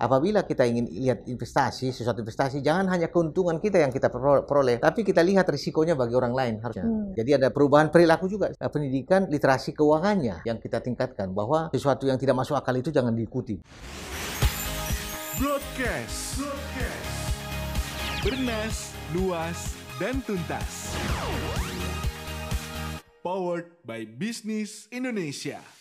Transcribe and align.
apabila 0.00 0.48
kita 0.48 0.64
ingin 0.64 0.88
lihat 0.88 1.28
investasi, 1.28 1.92
sesuatu 1.92 2.24
investasi, 2.24 2.64
jangan 2.64 2.88
hanya 2.88 3.12
keuntungan 3.12 3.60
kita 3.60 3.84
yang 3.84 3.92
kita 3.92 4.08
peroleh, 4.48 4.80
tapi 4.80 5.04
kita 5.04 5.20
lihat 5.20 5.44
risikonya 5.52 5.92
bagi 5.92 6.16
orang 6.16 6.32
lain 6.32 6.54
harusnya. 6.64 6.88
Hmm. 6.88 7.12
Jadi 7.12 7.36
ada 7.36 7.52
perubahan 7.52 7.92
perilaku 7.92 8.26
juga. 8.26 8.48
Eh, 8.56 8.70
pendidikan 8.72 9.28
literasi 9.28 9.76
keuangannya 9.76 10.40
yang 10.48 10.56
kita 10.56 10.80
tingkatkan 10.80 11.36
bahwa 11.36 11.68
sesuatu 11.68 12.08
yang 12.08 12.16
tidak 12.16 12.40
masuk 12.40 12.56
akal 12.56 12.72
itu 12.72 12.88
jangan 12.88 13.12
diikuti. 13.12 13.60
Broadcast. 15.36 16.40
Broadcast. 16.40 17.20
Bernas, 18.20 18.76
luas, 19.16 19.58
dan 20.00 20.20
tuntas. 20.24 20.96
Powered 23.20 23.68
by 23.84 24.08
Business 24.08 24.88
Indonesia. 24.88 25.79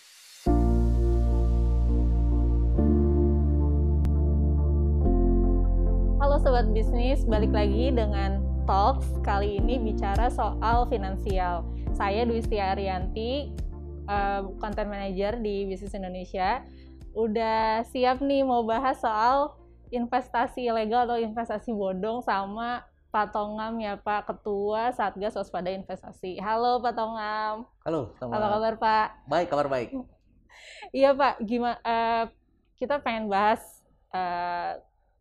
Sobat 6.39 6.71
bisnis, 6.71 7.27
balik 7.27 7.51
lagi 7.51 7.91
dengan 7.91 8.39
Talks. 8.63 9.11
Kali 9.27 9.59
ini 9.59 9.75
bicara 9.75 10.31
soal 10.31 10.87
finansial. 10.87 11.67
Saya 11.91 12.23
Dwi 12.23 12.39
Arianti, 12.55 13.51
uh, 14.07 14.47
content 14.55 14.87
manager 14.87 15.35
di 15.35 15.67
Bisnis 15.67 15.91
Indonesia. 15.91 16.63
Udah 17.11 17.83
siap 17.91 18.23
nih 18.23 18.47
mau 18.47 18.63
bahas 18.63 19.03
soal 19.03 19.51
investasi 19.91 20.71
ilegal 20.71 21.11
atau 21.11 21.19
investasi 21.19 21.75
bodong 21.75 22.23
sama 22.23 22.87
Pak 23.11 23.35
Tongam 23.35 23.75
ya 23.83 23.99
Pak 23.99 24.31
Ketua 24.31 24.95
Satgas 24.95 25.35
Waspada 25.35 25.75
Investasi. 25.75 26.39
Halo 26.39 26.79
Pak 26.79 26.95
Tongam. 26.95 27.67
Halo. 27.83 28.15
Selamat. 28.15 28.39
Apa 28.39 28.47
kabar 28.47 28.73
Pak? 28.79 29.07
Baik, 29.27 29.47
kabar 29.51 29.67
baik. 29.67 29.91
iya 31.03 31.11
Pak, 31.11 31.43
gimana? 31.43 31.75
Uh, 31.83 32.31
kita 32.79 32.95
pengen 33.03 33.27
bahas 33.27 33.59
uh, 34.15 34.79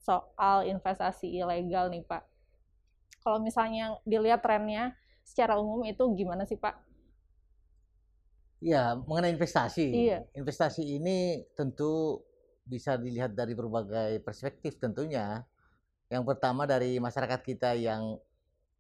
soal 0.08 0.64
investasi 0.64 1.28
ilegal 1.28 1.92
nih 1.92 2.00
Pak. 2.08 2.24
Kalau 3.20 3.44
misalnya 3.44 4.00
dilihat 4.08 4.40
trennya 4.40 4.96
secara 5.20 5.60
umum 5.60 5.84
itu 5.84 6.00
gimana 6.16 6.48
sih 6.48 6.56
Pak? 6.56 6.80
Ya, 8.64 8.96
mengenai 9.04 9.36
investasi. 9.36 9.92
Iya. 9.92 10.24
Investasi 10.32 10.82
ini 10.82 11.44
tentu 11.52 12.24
bisa 12.64 12.96
dilihat 12.96 13.36
dari 13.36 13.52
berbagai 13.52 14.24
perspektif 14.24 14.80
tentunya. 14.80 15.44
Yang 16.08 16.24
pertama 16.24 16.64
dari 16.64 16.96
masyarakat 16.96 17.44
kita 17.44 17.76
yang 17.76 18.16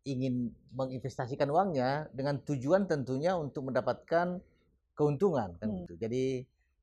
ingin 0.08 0.48
menginvestasikan 0.72 1.52
uangnya 1.52 2.08
dengan 2.16 2.40
tujuan 2.40 2.88
tentunya 2.88 3.36
untuk 3.36 3.68
mendapatkan 3.68 4.40
keuntungan 4.96 5.60
kan 5.60 5.68
hmm. 5.68 5.78
gitu. 5.84 5.94
Jadi 6.00 6.24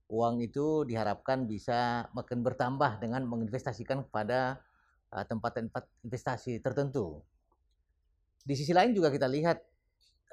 uang 0.10 0.42
itu 0.46 0.86
diharapkan 0.86 1.50
bisa 1.50 2.06
makin 2.14 2.46
bertambah 2.46 3.02
dengan 3.02 3.26
menginvestasikan 3.26 4.06
kepada 4.06 4.62
uh, 5.10 5.26
tempat-tempat 5.26 5.90
investasi 6.06 6.62
tertentu. 6.62 7.26
Di 8.46 8.54
sisi 8.54 8.70
lain 8.74 8.94
juga 8.94 9.10
kita 9.10 9.26
lihat 9.26 9.58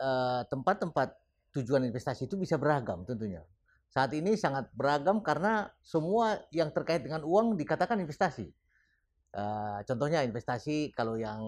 uh, 0.01 0.45
tempat-tempat 0.45 1.17
tujuan 1.56 1.89
investasi 1.89 2.29
itu 2.29 2.37
bisa 2.37 2.61
beragam 2.61 3.05
tentunya. 3.09 3.41
Saat 3.92 4.12
ini 4.17 4.37
sangat 4.37 4.73
beragam 4.73 5.20
karena 5.20 5.69
semua 5.84 6.41
yang 6.53 6.73
terkait 6.73 7.05
dengan 7.05 7.25
uang 7.25 7.57
dikatakan 7.57 8.01
investasi. 8.01 8.48
Uh, 9.33 9.81
contohnya 9.89 10.20
investasi 10.25 10.92
kalau 10.92 11.17
yang 11.17 11.41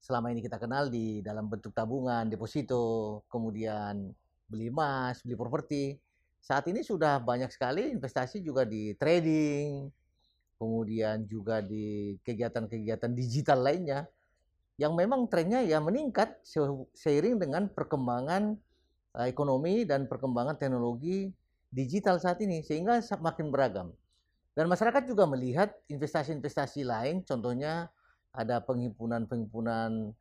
selama 0.00 0.30
ini 0.30 0.40
kita 0.40 0.56
kenal 0.56 0.86
di 0.86 1.20
dalam 1.20 1.50
bentuk 1.50 1.74
tabungan, 1.74 2.30
deposito, 2.30 3.26
kemudian 3.26 4.14
beli 4.46 4.70
emas, 4.70 5.20
beli 5.26 5.34
properti. 5.34 6.05
Saat 6.46 6.70
ini 6.70 6.86
sudah 6.86 7.18
banyak 7.18 7.50
sekali 7.50 7.90
investasi 7.90 8.38
juga 8.38 8.62
di 8.62 8.94
trading, 8.94 9.90
kemudian 10.62 11.26
juga 11.26 11.58
di 11.58 12.14
kegiatan-kegiatan 12.22 13.10
digital 13.10 13.66
lainnya 13.66 14.06
yang 14.78 14.94
memang 14.94 15.26
trennya 15.26 15.66
ya 15.66 15.82
meningkat 15.82 16.38
seiring 16.94 17.42
dengan 17.42 17.66
perkembangan 17.66 18.54
eh, 19.18 19.26
ekonomi 19.26 19.82
dan 19.82 20.06
perkembangan 20.06 20.54
teknologi 20.54 21.34
digital 21.74 22.22
saat 22.22 22.38
ini 22.38 22.62
sehingga 22.62 23.02
semakin 23.02 23.50
beragam. 23.50 23.90
Dan 24.54 24.70
masyarakat 24.70 25.02
juga 25.02 25.26
melihat 25.26 25.74
investasi-investasi 25.90 26.86
lain, 26.86 27.26
contohnya 27.26 27.90
ada 28.30 28.62
penghimpunan-penghimpunan 28.62 30.14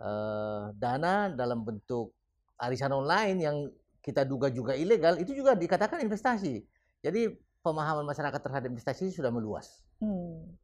eh, 0.00 0.64
dana 0.72 1.28
dalam 1.28 1.68
bentuk 1.68 2.16
arisan 2.56 2.96
online 2.96 3.38
yang 3.44 3.68
kita 4.06 4.22
duga 4.22 4.46
juga 4.46 4.78
ilegal 4.78 5.18
itu 5.18 5.34
juga 5.34 5.58
dikatakan 5.58 5.98
investasi. 5.98 6.62
Jadi 7.02 7.34
pemahaman 7.66 8.06
masyarakat 8.06 8.38
terhadap 8.38 8.70
investasi 8.70 9.10
sudah 9.10 9.34
meluas. 9.34 9.82
Hmm. 9.98 10.54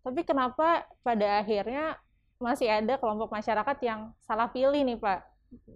Tapi 0.00 0.24
kenapa 0.24 0.88
pada 1.04 1.44
akhirnya 1.44 2.00
masih 2.40 2.72
ada 2.72 2.96
kelompok 2.96 3.28
masyarakat 3.28 3.76
yang 3.84 4.16
salah 4.24 4.48
pilih 4.48 4.80
nih 4.80 4.96
Pak? 4.96 5.20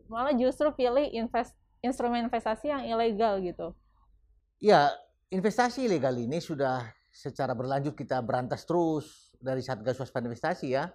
Malah 0.09 0.33
justru 0.33 0.73
pilih 0.73 1.05
invest, 1.13 1.53
instrumen 1.85 2.25
investasi 2.25 2.73
yang 2.73 2.83
ilegal 2.89 3.45
gitu. 3.45 3.77
Ya, 4.57 4.89
investasi 5.29 5.85
ilegal 5.85 6.17
ini 6.17 6.41
sudah 6.41 6.89
secara 7.13 7.53
berlanjut 7.53 7.93
kita 7.93 8.25
berantas 8.25 8.65
terus 8.65 9.37
dari 9.37 9.61
Satgas 9.61 10.01
Waspada 10.01 10.25
Investasi 10.25 10.73
ya 10.73 10.89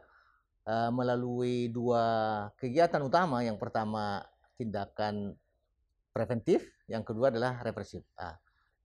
eh, 0.65 0.89
melalui 0.89 1.69
dua 1.69 2.47
kegiatan 2.57 3.05
utama. 3.05 3.45
Yang 3.45 3.61
pertama 3.61 4.25
tindakan 4.57 5.37
preventif, 6.17 6.65
yang 6.89 7.05
kedua 7.05 7.29
adalah 7.29 7.61
represif. 7.61 8.01
Nah, 8.17 8.33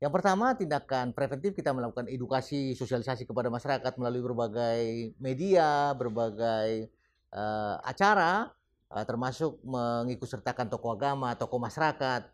yang 0.05 0.13
pertama 0.13 0.53
tindakan 0.53 1.17
preventif 1.17 1.57
kita 1.57 1.73
melakukan 1.73 2.13
edukasi 2.13 2.77
sosialisasi 2.77 3.25
kepada 3.25 3.49
masyarakat 3.49 3.97
melalui 3.97 4.21
berbagai 4.21 4.81
media, 5.17 5.97
berbagai 5.97 6.93
uh, 7.33 7.81
acara, 7.81 8.53
uh, 8.93 9.05
termasuk 9.09 9.57
mengikutsertakan 9.65 10.69
tokoh 10.69 10.93
agama, 10.93 11.33
tokoh 11.39 11.57
masyarakat 11.57 12.29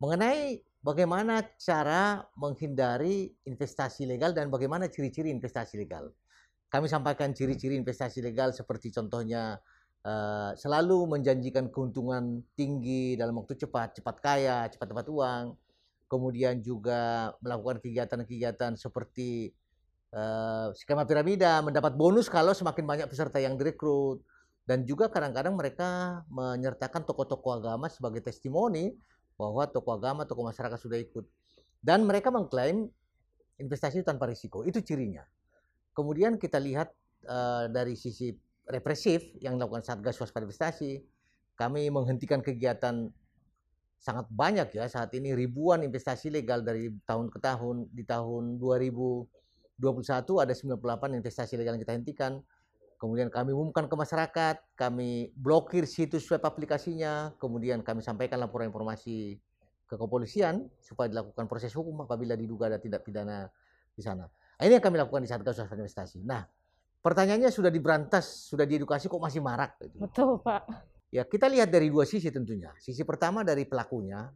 mengenai 0.00 0.64
bagaimana 0.80 1.44
cara 1.60 2.24
menghindari 2.40 3.28
investasi 3.44 4.08
legal 4.08 4.32
dan 4.32 4.48
bagaimana 4.48 4.88
ciri-ciri 4.88 5.28
investasi 5.28 5.76
legal. 5.76 6.08
Kami 6.72 6.88
sampaikan 6.88 7.36
ciri-ciri 7.36 7.76
investasi 7.76 8.24
legal 8.24 8.56
seperti 8.56 8.94
contohnya 8.94 9.60
uh, 10.04 10.52
selalu 10.56 11.08
menjanjikan 11.08 11.68
keuntungan 11.68 12.40
tinggi 12.56 13.16
dalam 13.16 13.36
waktu 13.40 13.56
cepat, 13.56 14.00
cepat 14.00 14.16
kaya, 14.20 14.68
cepat 14.72 14.86
dapat 14.92 15.06
uang. 15.08 15.44
Kemudian 16.10 16.58
juga 16.58 17.30
melakukan 17.38 17.78
kegiatan-kegiatan 17.78 18.74
seperti 18.74 19.54
uh, 20.10 20.74
skema 20.74 21.06
piramida, 21.06 21.62
mendapat 21.62 21.94
bonus 21.94 22.26
kalau 22.26 22.50
semakin 22.50 22.82
banyak 22.82 23.06
peserta 23.06 23.38
yang 23.38 23.54
direkrut. 23.54 24.18
Dan 24.66 24.86
juga 24.86 25.10
kadang-kadang 25.10 25.58
mereka 25.58 26.22
menyertakan 26.30 27.02
tokoh-tokoh 27.02 27.58
agama 27.58 27.90
sebagai 27.90 28.22
testimoni 28.22 28.94
bahwa 29.34 29.66
tokoh 29.66 29.98
agama, 29.98 30.22
tokoh 30.26 30.46
masyarakat 30.46 30.78
sudah 30.78 30.98
ikut. 31.00 31.26
Dan 31.80 32.06
mereka 32.06 32.30
mengklaim 32.30 32.86
investasi 33.58 34.04
tanpa 34.06 34.30
risiko. 34.30 34.62
Itu 34.62 34.84
cirinya. 34.84 35.26
Kemudian 35.90 36.38
kita 36.38 36.62
lihat 36.62 36.92
uh, 37.26 37.66
dari 37.66 37.98
sisi 37.98 38.30
represif 38.70 39.34
yang 39.42 39.58
dilakukan 39.58 39.82
Satgas 39.82 40.18
Waspada 40.18 40.46
Investasi. 40.46 41.02
Kami 41.58 41.92
menghentikan 41.92 42.40
kegiatan 42.40 43.12
sangat 44.00 44.24
banyak 44.32 44.72
ya 44.72 44.88
saat 44.88 45.12
ini 45.12 45.36
ribuan 45.36 45.84
investasi 45.84 46.32
legal 46.32 46.64
dari 46.64 46.88
tahun 47.04 47.28
ke 47.28 47.38
tahun. 47.38 47.92
Di 47.92 48.08
tahun 48.08 48.56
2021 48.56 49.76
ada 50.40 50.52
98 50.56 51.20
investasi 51.20 51.60
legal 51.60 51.76
yang 51.76 51.82
kita 51.84 51.94
hentikan. 51.94 52.32
Kemudian 53.00 53.32
kami 53.32 53.56
umumkan 53.56 53.88
ke 53.88 53.96
masyarakat 53.96 54.56
kami 54.76 55.32
blokir 55.32 55.88
situs 55.88 56.28
web 56.28 56.44
aplikasinya 56.44 57.32
kemudian 57.40 57.80
kami 57.80 58.04
sampaikan 58.04 58.36
laporan 58.36 58.68
informasi 58.68 59.40
ke 59.88 59.96
kepolisian 59.96 60.68
supaya 60.84 61.08
dilakukan 61.08 61.48
proses 61.48 61.72
hukum 61.72 62.04
apabila 62.04 62.36
diduga 62.36 62.68
ada 62.68 62.76
tindak 62.76 63.00
pidana 63.00 63.48
di 63.96 64.04
sana. 64.04 64.28
Ini 64.60 64.76
yang 64.76 64.84
kami 64.84 65.00
lakukan 65.00 65.24
di 65.24 65.32
Satgas 65.32 65.64
Investasi. 65.64 66.20
Nah 66.20 66.44
pertanyaannya 67.00 67.50
sudah 67.52 67.72
diberantas, 67.72 68.48
sudah 68.48 68.64
diedukasi 68.68 69.08
kok 69.08 69.20
masih 69.20 69.40
marak. 69.40 69.76
Gitu. 69.80 69.96
Betul 70.00 70.40
Pak. 70.40 70.62
Ya 71.10 71.26
kita 71.26 71.50
lihat 71.50 71.74
dari 71.74 71.90
dua 71.90 72.06
sisi 72.06 72.30
tentunya. 72.30 72.70
Sisi 72.78 73.02
pertama 73.02 73.42
dari 73.42 73.66
pelakunya, 73.66 74.30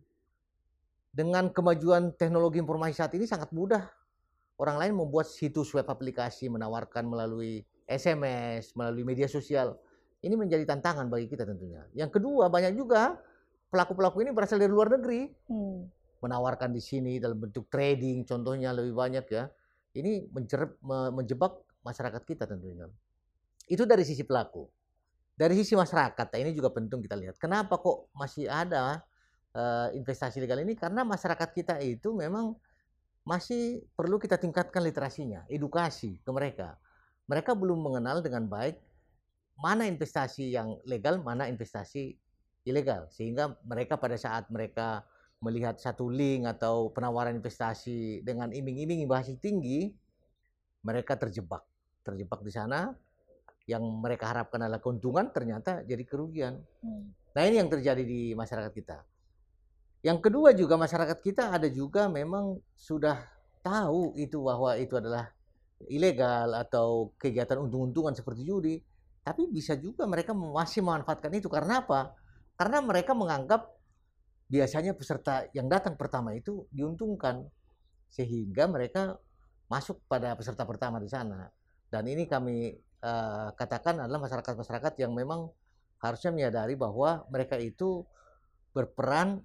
dengan 1.14 1.46
kemajuan 1.54 2.18
teknologi 2.18 2.58
informasi 2.58 2.98
saat 2.98 3.14
ini 3.14 3.30
sangat 3.30 3.54
mudah 3.54 3.86
orang 4.58 4.82
lain 4.82 4.92
membuat 4.98 5.30
situs 5.30 5.70
web 5.70 5.86
aplikasi 5.86 6.50
menawarkan 6.50 7.06
melalui 7.06 7.62
SMS, 7.86 8.74
melalui 8.74 9.06
media 9.06 9.30
sosial. 9.30 9.78
Ini 10.24 10.34
menjadi 10.34 10.66
tantangan 10.66 11.06
bagi 11.06 11.30
kita 11.30 11.46
tentunya. 11.46 11.86
Yang 11.94 12.18
kedua 12.18 12.50
banyak 12.50 12.74
juga 12.74 13.14
pelaku-pelaku 13.70 14.24
ini 14.24 14.30
berasal 14.34 14.58
dari 14.58 14.72
luar 14.72 14.90
negeri. 14.90 15.30
Hmm. 15.46 15.86
Menawarkan 16.24 16.72
di 16.72 16.80
sini 16.80 17.20
dalam 17.20 17.36
bentuk 17.36 17.68
trading 17.68 18.24
contohnya 18.24 18.72
lebih 18.72 18.96
banyak 18.96 19.26
ya. 19.28 19.46
Ini 19.94 20.32
menjebak 21.14 21.52
masyarakat 21.84 22.22
kita 22.24 22.48
tentunya. 22.48 22.88
Itu 23.68 23.84
dari 23.84 24.02
sisi 24.02 24.24
pelaku. 24.24 24.66
Dari 25.34 25.58
sisi 25.58 25.74
masyarakat, 25.74 26.30
nah 26.30 26.38
ini 26.38 26.54
juga 26.54 26.70
penting 26.70 27.02
kita 27.02 27.18
lihat. 27.18 27.34
Kenapa 27.42 27.74
kok 27.82 28.06
masih 28.14 28.46
ada 28.46 29.02
uh, 29.50 29.90
investasi 29.90 30.38
legal 30.38 30.62
ini? 30.62 30.78
Karena 30.78 31.02
masyarakat 31.02 31.50
kita 31.50 31.74
itu 31.82 32.14
memang 32.14 32.54
masih 33.26 33.82
perlu 33.98 34.22
kita 34.22 34.38
tingkatkan 34.38 34.78
literasinya, 34.84 35.42
edukasi 35.50 36.22
ke 36.22 36.30
mereka. 36.30 36.78
Mereka 37.26 37.50
belum 37.56 37.82
mengenal 37.82 38.22
dengan 38.22 38.46
baik 38.46 38.78
mana 39.58 39.90
investasi 39.90 40.54
yang 40.54 40.78
legal, 40.86 41.18
mana 41.18 41.50
investasi 41.50 42.14
ilegal. 42.62 43.10
Sehingga 43.10 43.58
mereka 43.66 43.98
pada 43.98 44.14
saat 44.14 44.46
mereka 44.54 45.02
melihat 45.42 45.82
satu 45.82 46.06
link 46.08 46.46
atau 46.46 46.94
penawaran 46.94 47.36
investasi 47.36 48.22
dengan 48.22 48.54
iming-iming 48.54 49.02
imbal 49.02 49.18
hasil 49.18 49.36
tinggi, 49.42 49.92
mereka 50.86 51.18
terjebak. 51.18 51.64
Terjebak 52.04 52.44
di 52.44 52.52
sana, 52.52 52.92
yang 53.64 53.80
mereka 53.80 54.28
harapkan 54.28 54.60
adalah 54.60 54.78
keuntungan, 54.78 55.32
ternyata 55.32 55.80
jadi 55.82 56.04
kerugian. 56.04 56.60
Hmm. 56.84 57.16
Nah 57.32 57.42
ini 57.48 57.58
yang 57.58 57.72
terjadi 57.72 58.04
di 58.04 58.36
masyarakat 58.36 58.72
kita. 58.76 59.02
Yang 60.04 60.18
kedua 60.28 60.52
juga 60.52 60.76
masyarakat 60.76 61.18
kita 61.24 61.56
ada 61.56 61.64
juga 61.72 62.12
memang 62.12 62.60
sudah 62.76 63.24
tahu 63.64 64.12
itu 64.20 64.36
bahwa 64.44 64.76
itu 64.76 65.00
adalah 65.00 65.32
ilegal 65.88 66.52
atau 66.60 67.16
kegiatan 67.16 67.56
untung-untungan 67.56 68.12
seperti 68.12 68.44
judi, 68.44 68.76
tapi 69.24 69.48
bisa 69.48 69.72
juga 69.80 70.04
mereka 70.04 70.36
masih 70.36 70.84
memanfaatkan 70.84 71.32
itu 71.32 71.48
karena 71.48 71.80
apa? 71.80 72.12
Karena 72.60 72.84
mereka 72.84 73.16
menganggap 73.16 73.72
biasanya 74.44 74.92
peserta 74.92 75.48
yang 75.56 75.66
datang 75.72 75.96
pertama 75.96 76.36
itu 76.36 76.68
diuntungkan 76.68 77.48
sehingga 78.12 78.68
mereka 78.68 79.16
masuk 79.66 80.04
pada 80.04 80.36
peserta 80.36 80.68
pertama 80.68 81.00
di 81.00 81.08
sana. 81.08 81.48
Dan 81.88 82.10
ini 82.10 82.24
kami 82.26 82.74
uh, 83.04 83.52
katakan 83.54 84.00
adalah 84.00 84.24
masyarakat-masyarakat 84.24 84.92
yang 85.00 85.12
memang 85.12 85.48
harusnya 86.02 86.30
menyadari 86.34 86.76
bahwa 86.76 87.24
mereka 87.32 87.56
itu 87.56 88.04
berperan 88.74 89.40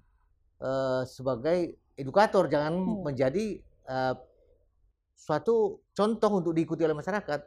uh, 0.60 1.06
sebagai 1.06 1.78
edukator 1.94 2.50
jangan 2.50 2.74
hmm. 2.76 3.00
menjadi 3.06 3.60
uh, 3.88 4.14
suatu 5.16 5.84
contoh 5.92 6.30
untuk 6.40 6.52
diikuti 6.56 6.84
oleh 6.84 6.96
masyarakat. 6.96 7.40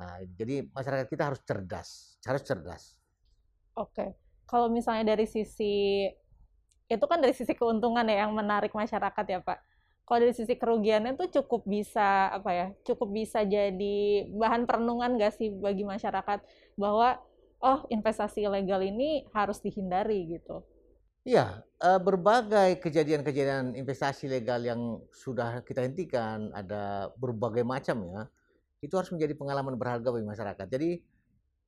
Nah, 0.00 0.18
jadi 0.34 0.66
masyarakat 0.72 1.06
kita 1.06 1.22
harus 1.28 1.40
cerdas, 1.44 2.16
harus 2.24 2.42
cerdas. 2.42 2.82
Oke, 3.76 4.16
kalau 4.48 4.72
misalnya 4.72 5.14
dari 5.14 5.28
sisi 5.28 6.08
itu 6.88 7.04
kan 7.08 7.20
dari 7.20 7.32
sisi 7.32 7.56
keuntungan 7.56 8.04
ya 8.04 8.26
yang 8.26 8.32
menarik 8.36 8.72
masyarakat 8.72 9.24
ya 9.28 9.40
Pak. 9.40 9.71
Kalau 10.02 10.18
dari 10.18 10.34
sisi 10.34 10.58
kerugiannya 10.58 11.14
tuh 11.14 11.30
cukup 11.30 11.62
bisa 11.64 12.28
apa 12.34 12.50
ya, 12.50 12.66
cukup 12.82 13.14
bisa 13.14 13.46
jadi 13.46 14.26
bahan 14.28 14.66
perenungan 14.66 15.14
gak 15.14 15.38
sih 15.38 15.48
bagi 15.54 15.86
masyarakat 15.86 16.42
bahwa 16.74 17.22
oh 17.62 17.86
investasi 17.88 18.42
ilegal 18.42 18.82
ini 18.82 19.24
harus 19.30 19.62
dihindari 19.62 20.26
gitu. 20.26 20.66
Iya, 21.22 21.62
uh, 21.78 22.02
berbagai 22.02 22.82
kejadian-kejadian 22.82 23.78
investasi 23.78 24.26
legal 24.26 24.58
yang 24.58 24.98
sudah 25.14 25.62
kita 25.62 25.86
hentikan, 25.86 26.50
ada 26.50 27.14
berbagai 27.14 27.62
macam 27.62 28.02
ya, 28.10 28.22
itu 28.82 28.90
harus 28.98 29.14
menjadi 29.14 29.38
pengalaman 29.38 29.78
berharga 29.78 30.10
bagi 30.10 30.26
masyarakat. 30.26 30.66
Jadi 30.66 30.98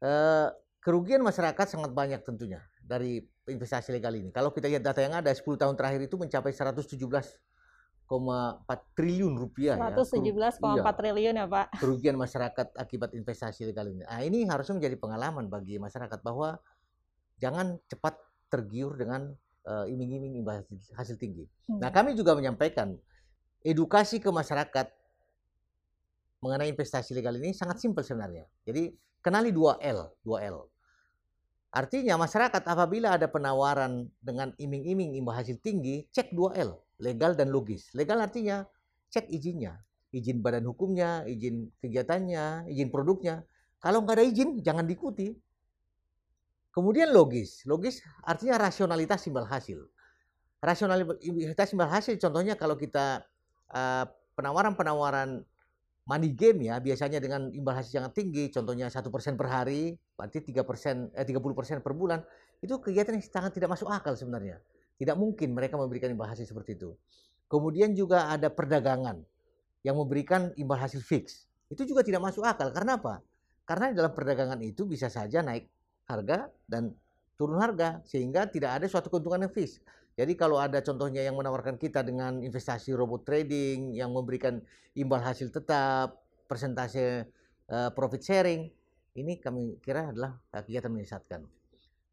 uh, 0.02 0.50
kerugian 0.82 1.22
masyarakat 1.22 1.70
sangat 1.70 1.94
banyak 1.94 2.18
tentunya 2.26 2.66
dari 2.82 3.22
investasi 3.46 3.94
legal 3.94 4.10
ini. 4.18 4.34
Kalau 4.34 4.50
kita 4.50 4.66
lihat 4.66 4.82
data 4.82 4.98
yang 4.98 5.14
ada 5.14 5.30
10 5.30 5.46
tahun 5.54 5.78
terakhir 5.78 6.02
itu 6.02 6.18
mencapai 6.18 6.50
117,4 6.50 7.53
triliun 8.92 9.34
rupiah 9.34 9.74
117,4 9.80 10.60
ya. 10.60 10.76
iya, 10.76 10.92
triliun 10.92 11.34
ya 11.40 11.46
Pak. 11.48 11.66
Kerugian 11.80 12.16
masyarakat 12.20 12.76
akibat 12.76 13.16
investasi 13.16 13.64
legal 13.64 13.88
ini. 13.88 14.04
Nah 14.04 14.20
ini 14.20 14.44
harusnya 14.44 14.76
menjadi 14.76 14.96
pengalaman 15.00 15.48
bagi 15.48 15.80
masyarakat 15.80 16.20
bahwa 16.20 16.60
jangan 17.40 17.80
cepat 17.88 18.20
tergiur 18.52 18.94
dengan 18.94 19.34
uh, 19.66 19.84
iming-iming 19.88 20.38
imbal 20.38 20.62
hasil, 20.62 20.78
hasil 20.94 21.16
tinggi. 21.18 21.48
Hmm. 21.66 21.80
Nah, 21.82 21.90
kami 21.90 22.14
juga 22.14 22.36
menyampaikan 22.36 22.94
edukasi 23.64 24.20
ke 24.20 24.28
masyarakat 24.28 24.86
mengenai 26.44 26.68
investasi 26.68 27.16
legal 27.16 27.34
ini 27.40 27.56
sangat 27.56 27.80
simpel 27.80 28.04
sebenarnya. 28.04 28.44
Jadi 28.68 28.92
kenali 29.24 29.48
2L, 29.50 30.20
2L. 30.22 30.56
Artinya 31.74 32.14
masyarakat 32.20 32.62
apabila 32.62 33.18
ada 33.18 33.26
penawaran 33.26 34.06
dengan 34.22 34.54
iming-iming 34.60 35.18
imbal 35.18 35.34
hasil 35.34 35.58
tinggi, 35.58 36.06
cek 36.12 36.30
2L, 36.30 36.83
legal 37.00 37.34
dan 37.34 37.50
logis. 37.50 37.90
Legal 37.96 38.20
artinya 38.22 38.66
cek 39.10 39.30
izinnya, 39.30 39.78
izin 40.14 40.42
badan 40.42 40.66
hukumnya, 40.66 41.26
izin 41.26 41.70
kegiatannya, 41.82 42.70
izin 42.70 42.88
produknya. 42.90 43.42
Kalau 43.82 44.02
nggak 44.02 44.16
ada 44.20 44.24
izin, 44.24 44.62
jangan 44.64 44.86
diikuti. 44.86 45.34
Kemudian 46.74 47.14
logis. 47.14 47.62
Logis 47.66 48.02
artinya 48.26 48.58
rasionalitas 48.58 49.22
imbal 49.30 49.46
hasil. 49.46 49.86
Rasionalitas 50.58 51.70
imbal 51.70 51.90
hasil 51.92 52.18
contohnya 52.18 52.58
kalau 52.58 52.74
kita 52.74 53.22
uh, 53.70 54.04
penawaran-penawaran 54.34 55.44
money 56.04 56.36
game 56.36 56.68
ya 56.68 56.76
biasanya 56.80 57.16
dengan 57.16 57.48
imbal 57.52 57.76
hasil 57.76 58.00
yang 58.00 58.12
tinggi 58.12 58.52
contohnya 58.52 58.92
satu 58.92 59.08
persen 59.08 59.40
per 59.40 59.48
hari 59.48 59.96
berarti 60.16 60.44
tiga 60.44 60.60
persen 60.60 61.08
eh 61.16 61.24
tiga 61.24 61.40
puluh 61.40 61.56
persen 61.56 61.80
per 61.80 61.96
bulan 61.96 62.20
itu 62.60 62.76
kegiatan 62.76 63.16
yang 63.16 63.24
sangat 63.24 63.56
tidak 63.56 63.72
masuk 63.72 63.88
akal 63.88 64.12
sebenarnya 64.12 64.60
tidak 65.00 65.16
mungkin 65.18 65.52
mereka 65.54 65.74
memberikan 65.78 66.12
imbal 66.12 66.28
hasil 66.28 66.46
seperti 66.46 66.78
itu 66.78 66.94
kemudian 67.50 67.92
juga 67.94 68.30
ada 68.30 68.48
perdagangan 68.50 69.22
yang 69.84 69.96
memberikan 69.98 70.50
imbal 70.56 70.78
hasil 70.80 71.02
fix 71.04 71.46
itu 71.68 71.84
juga 71.84 72.04
tidak 72.04 72.22
masuk 72.22 72.44
akal 72.46 72.70
karena 72.70 72.96
apa 72.96 73.20
karena 73.64 73.96
dalam 73.96 74.12
perdagangan 74.12 74.60
itu 74.60 74.84
bisa 74.84 75.08
saja 75.08 75.40
naik 75.40 75.68
harga 76.04 76.52
dan 76.68 76.92
turun 77.34 77.58
harga 77.58 78.00
sehingga 78.06 78.46
tidak 78.46 78.80
ada 78.80 78.86
suatu 78.86 79.10
keuntungan 79.10 79.48
yang 79.48 79.52
fix. 79.52 79.80
Jadi 80.14 80.38
kalau 80.38 80.62
ada 80.62 80.78
contohnya 80.78 81.26
yang 81.26 81.34
menawarkan 81.34 81.74
kita 81.74 82.06
dengan 82.06 82.38
investasi 82.38 82.94
robot 82.94 83.26
trading 83.26 83.98
yang 83.98 84.14
memberikan 84.14 84.62
imbal 84.94 85.18
hasil 85.18 85.50
tetap, 85.50 86.22
persentase 86.46 87.26
uh, 87.66 87.90
profit 87.90 88.22
sharing, 88.22 88.70
ini 89.18 89.42
kami 89.42 89.82
kira 89.82 90.14
adalah 90.14 90.38
kegiatan 90.54 90.92
menyesatkan. 90.94 91.42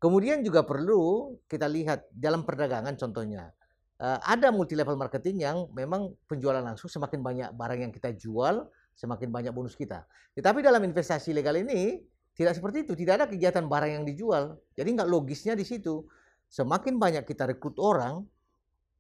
Kemudian 0.02 0.42
juga 0.42 0.66
perlu 0.66 1.38
kita 1.46 1.70
lihat 1.70 2.10
dalam 2.10 2.42
perdagangan 2.42 2.98
contohnya. 2.98 3.54
Uh, 4.02 4.18
ada 4.26 4.50
multi 4.50 4.74
level 4.74 4.98
marketing 4.98 5.46
yang 5.46 5.70
memang 5.78 6.18
penjualan 6.26 6.58
langsung 6.58 6.90
semakin 6.90 7.22
banyak 7.22 7.50
barang 7.54 7.80
yang 7.86 7.94
kita 7.94 8.10
jual, 8.18 8.66
semakin 8.98 9.30
banyak 9.30 9.54
bonus 9.54 9.78
kita. 9.78 10.10
Tetapi 10.34 10.66
dalam 10.66 10.82
investasi 10.82 11.38
legal 11.38 11.54
ini 11.54 12.02
tidak 12.34 12.58
seperti 12.58 12.82
itu, 12.82 12.98
tidak 12.98 13.22
ada 13.22 13.26
kegiatan 13.30 13.62
barang 13.70 14.02
yang 14.02 14.04
dijual. 14.10 14.58
Jadi 14.74 14.90
nggak 14.98 15.06
logisnya 15.06 15.54
di 15.54 15.62
situ. 15.62 16.02
Semakin 16.50 16.98
banyak 16.98 17.22
kita 17.22 17.46
rekrut 17.46 17.78
orang, 17.78 18.26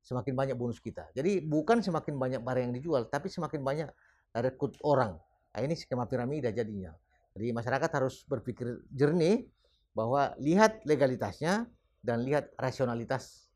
semakin 0.05 0.37
banyak 0.37 0.53
bonus 0.53 0.77
kita. 0.77 1.09
Jadi 1.17 1.41
bukan 1.41 1.81
semakin 1.81 2.13
banyak 2.13 2.41
barang 2.45 2.63
yang 2.69 2.75
dijual, 2.77 3.09
tapi 3.09 3.25
semakin 3.25 3.65
banyak 3.65 3.89
rekrut 4.37 4.77
orang. 4.85 5.17
Nah, 5.51 5.59
ini 5.65 5.73
skema 5.73 6.05
piramida 6.05 6.53
jadinya. 6.53 6.93
Jadi 7.33 7.49
masyarakat 7.49 7.89
harus 7.97 8.21
berpikir 8.29 8.85
jernih 8.93 9.49
bahwa 9.91 10.35
lihat 10.39 10.83
legalitasnya 10.87 11.67
dan 12.01 12.23
lihat 12.25 12.49
rasionalitas 12.57 13.51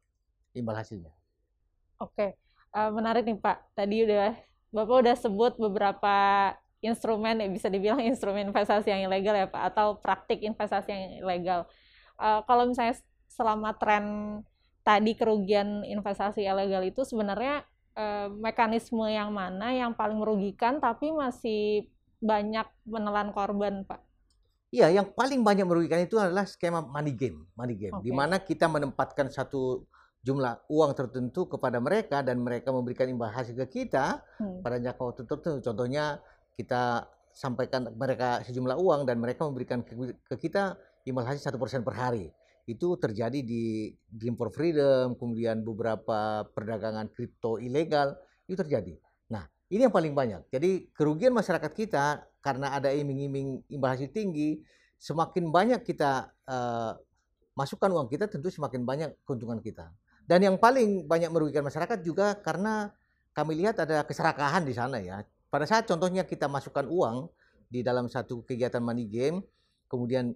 imbal 0.53 0.77
hasilnya. 0.77 1.11
Oke, 1.99 2.35
uh, 2.75 2.91
menarik 2.91 3.23
nih 3.23 3.39
Pak. 3.39 3.75
Tadi 3.75 4.05
udah 4.05 4.35
Bapak 4.75 5.07
udah 5.07 5.15
sebut 5.15 5.55
beberapa 5.55 6.15
instrumen 6.83 7.39
ya 7.39 7.47
bisa 7.47 7.71
dibilang 7.71 8.03
instrumen 8.03 8.51
investasi 8.51 8.91
yang 8.91 9.07
ilegal 9.07 9.31
ya 9.31 9.47
Pak 9.47 9.63
atau 9.71 9.95
praktik 10.03 10.43
investasi 10.43 10.89
yang 10.91 11.03
ilegal. 11.23 11.59
Uh, 12.19 12.43
kalau 12.43 12.67
misalnya 12.67 12.99
selama 13.31 13.71
tren 13.79 14.05
tadi 14.85 15.17
kerugian 15.17 15.81
investasi 15.81 16.45
ilegal 16.45 16.83
itu 16.85 17.01
sebenarnya 17.07 17.65
uh, 17.97 18.27
mekanisme 18.29 19.07
yang 19.09 19.33
mana 19.33 19.73
yang 19.73 19.97
paling 19.97 20.19
merugikan 20.21 20.77
tapi 20.77 21.09
masih 21.09 21.89
banyak 22.21 22.67
menelan 22.85 23.33
korban 23.33 23.81
Pak? 23.87 24.04
Iya, 24.75 24.91
yang 24.91 25.07
paling 25.15 25.39
banyak 25.39 25.63
merugikan 25.63 26.03
itu 26.03 26.19
adalah 26.19 26.43
skema 26.43 26.83
money 26.83 27.15
game, 27.15 27.47
money 27.55 27.79
game, 27.79 27.95
okay. 27.95 28.03
di 28.03 28.11
mana 28.11 28.43
kita 28.43 28.67
menempatkan 28.67 29.31
satu 29.31 29.87
jumlah 30.19 30.67
uang 30.67 30.91
tertentu 30.91 31.47
kepada 31.47 31.79
mereka 31.79 32.19
dan 32.19 32.43
mereka 32.43 32.75
memberikan 32.75 33.07
imbal 33.07 33.31
hasil 33.31 33.55
ke 33.55 33.85
kita 33.87 34.19
hmm. 34.41 34.59
pada 34.59 34.75
jangka 34.83 34.99
waktu 34.99 35.23
tertentu. 35.23 35.59
Contohnya 35.63 36.19
kita 36.59 37.07
sampaikan 37.31 37.87
mereka 37.95 38.43
sejumlah 38.43 38.75
uang 38.75 39.07
dan 39.07 39.15
mereka 39.23 39.47
memberikan 39.47 39.79
ke, 39.79 39.95
ke 40.27 40.35
kita 40.35 40.75
imbal 41.07 41.23
hasil 41.23 41.39
satu 41.39 41.55
persen 41.55 41.79
per 41.79 41.95
hari. 41.95 42.27
Itu 42.67 42.99
terjadi 42.99 43.45
di 43.45 43.95
Game 44.11 44.35
for 44.35 44.51
Freedom, 44.51 45.15
kemudian 45.15 45.63
beberapa 45.63 46.43
perdagangan 46.51 47.07
kripto 47.15 47.61
ilegal 47.63 48.17
itu 48.49 48.59
terjadi. 48.59 49.04
Ini 49.69 49.89
yang 49.89 49.93
paling 49.93 50.13
banyak. 50.13 50.45
Jadi 50.53 50.93
kerugian 50.93 51.33
masyarakat 51.33 51.71
kita 51.73 52.21
karena 52.41 52.77
ada 52.77 52.93
iming-iming 52.93 53.65
imbal 53.73 53.97
hasil 53.97 54.13
tinggi, 54.13 54.61
semakin 55.01 55.49
banyak 55.49 55.81
kita 55.81 56.29
uh, 56.45 56.93
masukkan 57.57 57.89
uang 57.89 58.05
kita, 58.05 58.29
tentu 58.29 58.53
semakin 58.53 58.85
banyak 58.85 59.09
keuntungan 59.25 59.57
kita. 59.57 59.89
Dan 60.25 60.45
yang 60.45 60.57
paling 60.61 61.09
banyak 61.09 61.33
merugikan 61.33 61.65
masyarakat 61.65 62.01
juga 62.05 62.37
karena 62.37 62.93
kami 63.33 63.57
lihat 63.57 63.81
ada 63.81 64.05
keserakahan 64.05 64.61
di 64.61 64.73
sana 64.73 65.01
ya. 65.01 65.25
Pada 65.49 65.65
saat 65.65 65.89
contohnya 65.89 66.25
kita 66.25 66.45
masukkan 66.45 66.85
uang 66.85 67.29
di 67.69 67.81
dalam 67.81 68.05
satu 68.05 68.45
kegiatan 68.45 68.81
money 68.81 69.09
game, 69.09 69.41
kemudian 69.89 70.33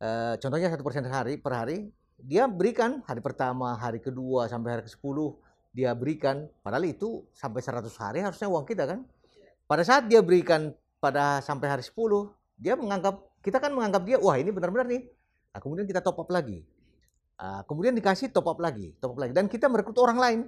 uh, 0.00 0.34
contohnya 0.40 0.72
satu 0.72 0.80
persen 0.80 1.04
per 1.04 1.12
hari 1.12 1.34
per 1.36 1.52
hari, 1.52 1.78
dia 2.20 2.48
berikan 2.48 3.00
hari 3.04 3.20
pertama, 3.20 3.76
hari 3.76 4.00
kedua 4.00 4.48
sampai 4.48 4.80
hari 4.80 4.82
ke-10 4.88 5.16
dia 5.70 5.94
berikan, 5.94 6.50
padahal 6.66 6.86
itu 6.90 7.26
sampai 7.30 7.62
100 7.62 7.86
hari 8.02 8.18
harusnya 8.26 8.50
uang 8.50 8.66
kita 8.66 8.86
kan. 8.90 9.06
Pada 9.70 9.86
saat 9.86 10.10
dia 10.10 10.18
berikan 10.18 10.74
pada 10.98 11.38
sampai 11.40 11.70
hari 11.70 11.84
10, 11.86 11.94
dia 12.58 12.74
menganggap 12.74 13.22
kita 13.40 13.62
kan 13.62 13.70
menganggap 13.72 14.02
dia 14.02 14.18
wah 14.18 14.34
ini 14.36 14.50
benar-benar 14.50 14.86
nih. 14.90 15.06
Nah, 15.54 15.60
kemudian 15.62 15.86
kita 15.86 16.02
top 16.02 16.18
up 16.26 16.30
lagi. 16.30 16.66
Uh, 17.40 17.64
kemudian 17.64 17.96
dikasih 17.96 18.34
top 18.34 18.52
up 18.52 18.58
lagi, 18.60 18.92
top 19.00 19.16
up 19.16 19.18
lagi 19.24 19.32
dan 19.32 19.48
kita 19.48 19.64
merekrut 19.64 19.96
orang 19.96 20.18
lain 20.20 20.40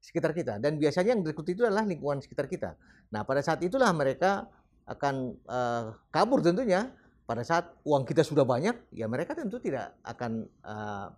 sekitar 0.00 0.32
kita 0.32 0.56
dan 0.56 0.80
biasanya 0.80 1.12
yang 1.12 1.20
direkrut 1.20 1.52
itu 1.52 1.60
adalah 1.68 1.84
lingkungan 1.84 2.24
sekitar 2.24 2.48
kita. 2.48 2.72
Nah, 3.12 3.28
pada 3.28 3.44
saat 3.44 3.60
itulah 3.60 3.92
mereka 3.92 4.48
akan 4.88 5.36
uh, 5.46 5.94
kabur 6.08 6.40
tentunya. 6.40 6.90
Pada 7.28 7.46
saat 7.46 7.70
uang 7.86 8.02
kita 8.02 8.26
sudah 8.26 8.42
banyak, 8.42 8.90
ya 8.90 9.06
mereka 9.06 9.38
tentu 9.38 9.62
tidak 9.62 9.94
akan 10.02 10.50
uh, 10.66 11.14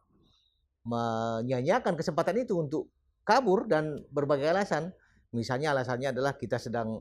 menyanyiakan 0.84 1.96
kesempatan 1.96 2.36
itu 2.44 2.52
untuk 2.52 2.92
kabur 3.22 3.66
dan 3.70 4.02
berbagai 4.10 4.50
alasan. 4.50 4.90
Misalnya 5.32 5.72
alasannya 5.72 6.12
adalah 6.12 6.36
kita 6.36 6.60
sedang 6.60 7.00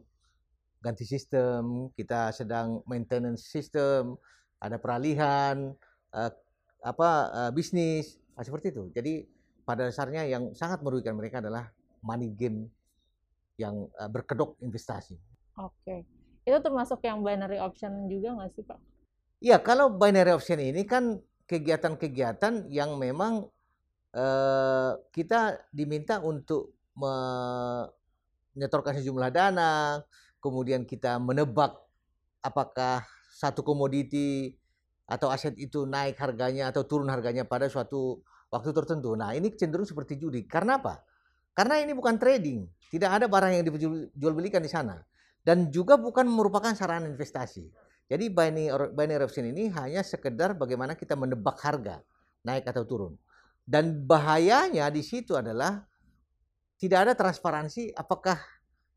ganti 0.81 1.05
sistem, 1.05 1.93
kita 1.93 2.33
sedang 2.33 2.81
maintenance 2.89 3.51
sistem, 3.51 4.17
ada 4.57 4.81
peralihan, 4.81 5.75
uh, 6.15 6.31
apa 6.81 7.09
uh, 7.29 7.51
bisnis, 7.53 8.17
nah, 8.33 8.41
seperti 8.41 8.73
itu. 8.73 8.89
Jadi 8.89 9.25
pada 9.61 9.89
dasarnya 9.89 10.25
yang 10.25 10.57
sangat 10.57 10.81
merugikan 10.81 11.13
mereka 11.13 11.37
adalah 11.37 11.69
money 12.01 12.33
game 12.33 12.65
yang 13.61 13.85
uh, 14.01 14.09
berkedok 14.09 14.57
investasi. 14.65 15.21
Oke, 15.61 16.01
itu 16.47 16.57
termasuk 16.57 17.03
yang 17.05 17.21
binary 17.21 17.61
option 17.61 18.09
juga 18.09 18.33
nggak 18.33 18.49
sih 18.57 18.63
Pak? 18.65 18.79
Iya, 19.41 19.57
kalau 19.61 19.93
binary 19.93 20.33
option 20.33 20.57
ini 20.57 20.81
kan 20.85 21.21
kegiatan-kegiatan 21.45 22.69
yang 22.73 22.97
memang 22.97 23.49
kita 25.11 25.71
diminta 25.71 26.19
untuk 26.19 26.75
menyetorkan 28.51 28.99
sejumlah 28.99 29.31
dana, 29.31 30.03
kemudian 30.43 30.83
kita 30.83 31.15
menebak 31.17 31.79
apakah 32.43 33.07
satu 33.31 33.63
komoditi 33.63 34.57
atau 35.07 35.31
aset 35.31 35.55
itu 35.55 35.87
naik 35.87 36.19
harganya 36.19 36.71
atau 36.71 36.83
turun 36.87 37.07
harganya 37.07 37.47
pada 37.47 37.67
suatu 37.71 38.23
waktu 38.51 38.75
tertentu. 38.75 39.15
Nah, 39.15 39.31
ini 39.31 39.51
cenderung 39.55 39.87
seperti 39.87 40.19
judi. 40.19 40.43
Karena 40.47 40.75
apa? 40.79 41.03
Karena 41.51 41.79
ini 41.83 41.91
bukan 41.91 42.15
trading, 42.15 42.67
tidak 42.91 43.19
ada 43.19 43.27
barang 43.27 43.51
yang 43.51 43.63
dijual 43.67 44.33
belikan 44.35 44.63
di 44.63 44.71
sana 44.71 45.03
dan 45.43 45.67
juga 45.67 45.99
bukan 45.99 46.27
merupakan 46.27 46.71
sarana 46.75 47.07
investasi. 47.11 47.67
Jadi 48.11 48.27
binary, 48.31 48.91
binary 48.91 49.23
option 49.23 49.47
ini 49.47 49.71
hanya 49.71 50.03
sekedar 50.03 50.55
bagaimana 50.55 50.95
kita 50.95 51.15
menebak 51.15 51.59
harga 51.63 52.03
naik 52.43 52.67
atau 52.67 52.83
turun. 52.83 53.15
Dan 53.65 54.03
bahayanya 54.03 54.89
di 54.89 55.05
situ 55.05 55.37
adalah 55.37 55.85
tidak 56.81 56.99
ada 57.07 57.13
transparansi 57.13 57.93
apakah 57.93 58.41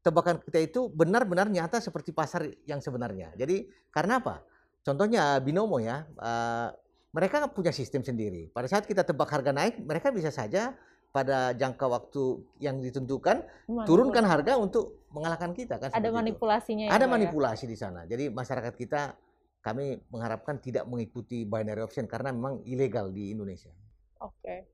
tebakan 0.00 0.36
kita 0.40 0.60
itu 0.60 0.80
benar-benar 0.92 1.48
nyata 1.48 1.80
seperti 1.80 2.12
pasar 2.12 2.48
yang 2.68 2.80
sebenarnya. 2.80 3.32
Jadi 3.36 3.68
karena 3.88 4.20
apa? 4.20 4.44
Contohnya 4.84 5.40
binomo 5.40 5.80
ya, 5.80 6.04
uh, 6.20 6.68
mereka 7.12 7.48
punya 7.48 7.72
sistem 7.72 8.04
sendiri. 8.04 8.52
Pada 8.52 8.68
saat 8.68 8.84
kita 8.84 9.00
tebak 9.00 9.32
harga 9.32 9.52
naik, 9.52 9.80
mereka 9.80 10.12
bisa 10.12 10.28
saja 10.28 10.76
pada 11.08 11.54
jangka 11.54 11.86
waktu 11.86 12.42
yang 12.58 12.82
ditentukan 12.82 13.46
turunkan 13.86 14.26
harga 14.26 14.58
untuk 14.58 15.06
mengalahkan 15.14 15.54
kita 15.54 15.78
kan. 15.78 15.94
Ada 15.94 16.10
manipulasinya. 16.10 16.90
Ya, 16.90 16.92
Ada 16.92 17.06
ya? 17.06 17.10
manipulasi 17.14 17.64
ya? 17.64 17.70
di 17.70 17.76
sana. 17.78 18.00
Jadi 18.04 18.28
masyarakat 18.34 18.74
kita 18.74 19.14
kami 19.64 19.96
mengharapkan 20.10 20.60
tidak 20.60 20.84
mengikuti 20.84 21.46
binary 21.48 21.80
option 21.80 22.04
karena 22.04 22.34
memang 22.34 22.60
ilegal 22.66 23.14
di 23.14 23.32
Indonesia. 23.32 23.72
Oke. 24.24 24.64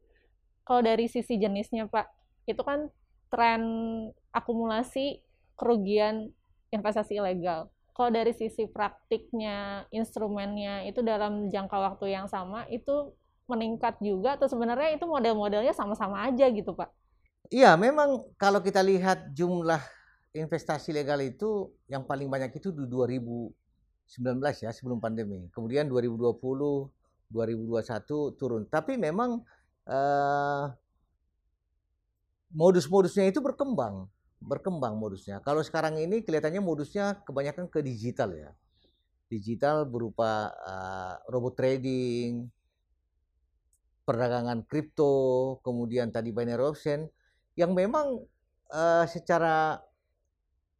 Kalau 0.63 0.87
dari 0.87 1.11
sisi 1.11 1.35
jenisnya 1.35 1.91
Pak, 1.91 2.07
itu 2.47 2.63
kan 2.63 2.87
tren 3.27 3.63
akumulasi 4.31 5.19
kerugian 5.59 6.31
investasi 6.71 7.19
ilegal. 7.19 7.67
Kalau 7.91 8.15
dari 8.15 8.31
sisi 8.31 8.71
praktiknya, 8.71 9.85
instrumennya 9.91 10.87
itu 10.87 11.03
dalam 11.03 11.51
jangka 11.51 11.77
waktu 11.77 12.15
yang 12.15 12.31
sama 12.31 12.65
itu 12.71 13.13
meningkat 13.51 13.99
juga 13.99 14.39
atau 14.39 14.47
sebenarnya 14.47 14.95
itu 14.95 15.05
model-modelnya 15.11 15.75
sama-sama 15.75 16.23
aja 16.23 16.47
gitu 16.49 16.71
Pak? 16.71 16.87
Iya, 17.51 17.75
memang 17.75 18.31
kalau 18.39 18.63
kita 18.63 18.79
lihat 18.79 19.35
jumlah 19.35 19.83
investasi 20.31 20.95
legal 20.95 21.19
itu 21.19 21.75
yang 21.91 22.07
paling 22.07 22.31
banyak 22.31 22.55
itu 22.55 22.71
di 22.71 22.87
2019 22.87 23.51
ya 24.63 24.71
sebelum 24.71 25.03
pandemi. 25.03 25.51
Kemudian 25.51 25.91
2020, 25.91 26.39
2021 27.31 28.39
turun. 28.39 28.63
Tapi 28.67 28.99
memang 28.99 29.41
eh, 29.87 30.65
modus-modusnya 32.55 33.31
itu 33.31 33.39
berkembang, 33.39 34.11
berkembang 34.43 34.99
modusnya. 34.99 35.39
Kalau 35.43 35.63
sekarang 35.63 35.99
ini 35.99 36.23
kelihatannya 36.27 36.63
modusnya 36.63 37.23
kebanyakan 37.23 37.71
ke 37.71 37.83
digital 37.83 38.35
ya. 38.35 38.51
Digital 39.31 39.87
berupa 39.87 40.51
uh, 40.51 41.15
robot 41.31 41.55
trading, 41.55 42.51
perdagangan 44.03 44.67
kripto, 44.67 45.63
kemudian 45.63 46.11
tadi 46.11 46.35
binary 46.35 46.67
option 46.67 47.07
yang 47.55 47.71
memang 47.71 48.27
uh, 48.75 49.07
secara 49.07 49.79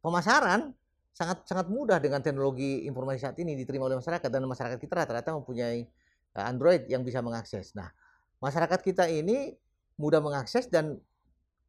pemasaran 0.03 0.75
sangat 1.15 1.47
sangat 1.47 1.71
mudah 1.71 2.03
dengan 2.03 2.19
teknologi 2.19 2.83
informasi 2.83 3.19
saat 3.23 3.37
ini 3.39 3.55
diterima 3.55 3.87
oleh 3.87 4.03
masyarakat 4.03 4.27
dan 4.27 4.43
masyarakat 4.43 4.77
kita 4.83 4.93
rata-rata 4.99 5.31
mempunyai 5.31 5.87
Android 6.35 6.87
yang 6.87 7.03
bisa 7.03 7.19
mengakses. 7.19 7.75
Nah, 7.75 7.91
masyarakat 8.39 8.79
kita 8.79 9.07
ini 9.11 9.55
mudah 9.99 10.23
mengakses 10.23 10.71
dan 10.71 10.97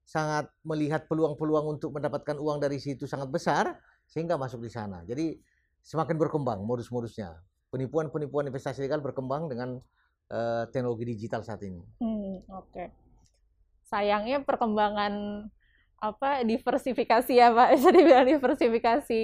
sangat 0.02 0.50
melihat 0.66 1.07
peluang-peluang 1.07 1.78
untuk 1.78 1.95
mendapatkan 1.95 2.38
uang 2.38 2.59
dari 2.59 2.78
situ 2.83 3.07
sangat 3.07 3.31
besar 3.31 3.78
sehingga 4.07 4.35
masuk 4.38 4.62
di 4.62 4.71
sana. 4.71 5.02
Jadi 5.07 5.38
semakin 5.83 6.16
berkembang 6.19 6.62
modus-modusnya. 6.62 7.38
Penipuan-penipuan 7.73 8.47
investasi 8.52 8.85
legal 8.85 9.00
berkembang 9.00 9.49
dengan 9.49 9.81
uh, 10.28 10.64
teknologi 10.69 11.09
digital 11.09 11.40
saat 11.40 11.64
ini. 11.64 11.81
Hmm, 11.99 12.45
Oke. 12.52 12.69
Okay. 12.69 12.88
Sayangnya 13.88 14.45
perkembangan 14.45 15.47
apa 16.02 16.42
diversifikasi 16.42 17.31
ya 17.31 17.54
Pak, 17.54 17.69
bisa 17.78 17.90
dibilang 17.95 18.26
diversifikasi 18.26 19.23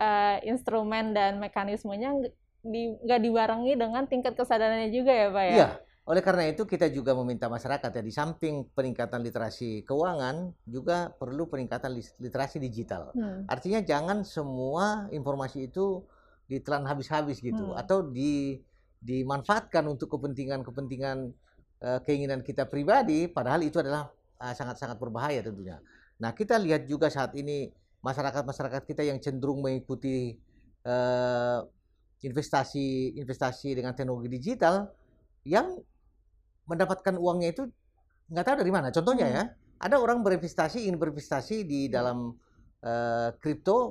uh, 0.00 0.36
instrumen 0.42 1.12
dan 1.12 1.36
mekanismenya 1.38 2.16
nggak 2.64 3.20
di, 3.20 3.24
dibarengi 3.28 3.72
dengan 3.76 4.08
tingkat 4.08 4.32
kesadarannya 4.34 4.88
juga 4.88 5.12
ya 5.12 5.28
Pak 5.28 5.44
ya? 5.44 5.54
Iya. 5.54 5.68
Oleh 6.04 6.20
karena 6.20 6.52
itu 6.52 6.68
kita 6.68 6.92
juga 6.92 7.16
meminta 7.16 7.48
masyarakat 7.48 7.88
ya 7.88 8.02
di 8.04 8.12
samping 8.12 8.68
peningkatan 8.76 9.24
literasi 9.24 9.88
keuangan 9.88 10.52
juga 10.68 11.08
perlu 11.16 11.48
peningkatan 11.48 11.96
literasi 12.20 12.60
digital. 12.60 13.08
Hmm. 13.16 13.48
Artinya 13.48 13.80
jangan 13.80 14.20
semua 14.20 15.08
informasi 15.16 15.72
itu 15.72 16.04
ditelan 16.44 16.84
habis-habis 16.84 17.40
gitu 17.40 17.72
hmm. 17.72 17.80
atau 17.80 18.04
di 18.04 18.60
dimanfaatkan 19.04 19.84
untuk 19.88 20.12
kepentingan-kepentingan 20.16 21.32
uh, 21.84 22.00
keinginan 22.04 22.40
kita 22.40 22.64
pribadi, 22.64 23.28
padahal 23.28 23.60
itu 23.60 23.76
adalah 23.84 24.08
eh, 24.40 24.54
sangat-sangat 24.56 24.96
uh, 24.96 25.00
berbahaya 25.00 25.44
tentunya. 25.44 25.76
Nah, 26.16 26.32
kita 26.32 26.56
lihat 26.56 26.88
juga 26.88 27.12
saat 27.12 27.36
ini 27.36 27.68
masyarakat-masyarakat 28.00 28.82
kita 28.88 29.04
yang 29.04 29.20
cenderung 29.20 29.60
mengikuti 29.60 30.40
uh, 30.88 31.68
investasi 32.22 33.16
investasi 33.18 33.74
dengan 33.74 33.96
teknologi 33.96 34.30
digital 34.30 34.88
yang 35.44 35.76
mendapatkan 36.64 37.16
uangnya 37.16 37.52
itu 37.52 37.62
nggak 38.32 38.44
tahu 38.44 38.56
dari 38.64 38.72
mana. 38.72 38.88
Contohnya 38.88 39.26
ya, 39.28 39.42
hmm. 39.44 39.84
ada 39.84 39.96
orang 40.00 40.24
berinvestasi 40.24 40.88
ingin 40.88 40.96
berinvestasi 40.96 41.64
di 41.68 41.80
dalam 41.92 42.32
kripto 43.40 43.76
uh, 43.76 43.88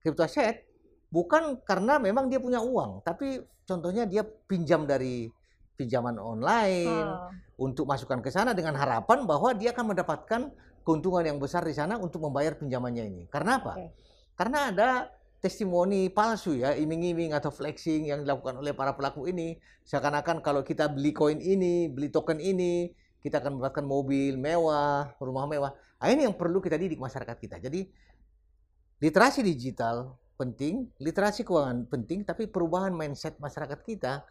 kripto 0.00 0.24
aset 0.24 0.64
bukan 1.12 1.60
karena 1.64 1.96
memang 2.00 2.28
dia 2.28 2.40
punya 2.40 2.60
uang, 2.60 3.04
tapi 3.04 3.40
contohnya 3.64 4.04
dia 4.04 4.24
pinjam 4.24 4.84
dari 4.84 5.28
pinjaman 5.76 6.18
online 6.18 6.88
hmm. 6.88 7.60
untuk 7.62 7.88
masukkan 7.88 8.20
ke 8.20 8.28
sana 8.28 8.52
dengan 8.52 8.76
harapan 8.76 9.24
bahwa 9.24 9.54
dia 9.54 9.72
akan 9.72 9.94
mendapatkan 9.94 10.40
keuntungan 10.82 11.24
yang 11.24 11.38
besar 11.38 11.62
di 11.64 11.76
sana 11.76 12.00
untuk 12.00 12.24
membayar 12.24 12.56
pinjamannya 12.56 13.04
ini. 13.08 13.22
Karena 13.28 13.60
apa? 13.60 13.72
Okay. 13.76 13.88
Karena 14.34 14.58
ada 14.72 14.90
testimoni 15.38 16.10
palsu 16.10 16.58
ya, 16.58 16.74
iming-iming 16.74 17.30
atau 17.30 17.54
flexing 17.54 18.10
yang 18.10 18.26
dilakukan 18.26 18.58
oleh 18.58 18.74
para 18.74 18.94
pelaku 18.94 19.30
ini. 19.30 19.54
Seakan-akan 19.86 20.42
kalau 20.42 20.66
kita 20.66 20.90
beli 20.90 21.14
koin 21.14 21.38
ini, 21.38 21.86
beli 21.86 22.10
token 22.10 22.42
ini, 22.42 22.90
kita 23.22 23.38
akan 23.38 23.58
mendapatkan 23.58 23.86
mobil 23.86 24.34
mewah, 24.34 25.14
rumah 25.22 25.46
mewah. 25.46 25.72
Nah, 25.98 26.10
ini 26.10 26.26
yang 26.26 26.34
perlu 26.34 26.58
kita 26.58 26.74
didik 26.74 26.98
masyarakat 26.98 27.36
kita. 27.38 27.56
Jadi 27.62 27.86
literasi 28.98 29.46
digital 29.46 30.18
penting, 30.38 30.90
literasi 31.02 31.42
keuangan 31.42 31.86
penting, 31.86 32.26
tapi 32.26 32.46
perubahan 32.50 32.94
mindset 32.94 33.38
masyarakat 33.38 33.78
kita 33.82 34.22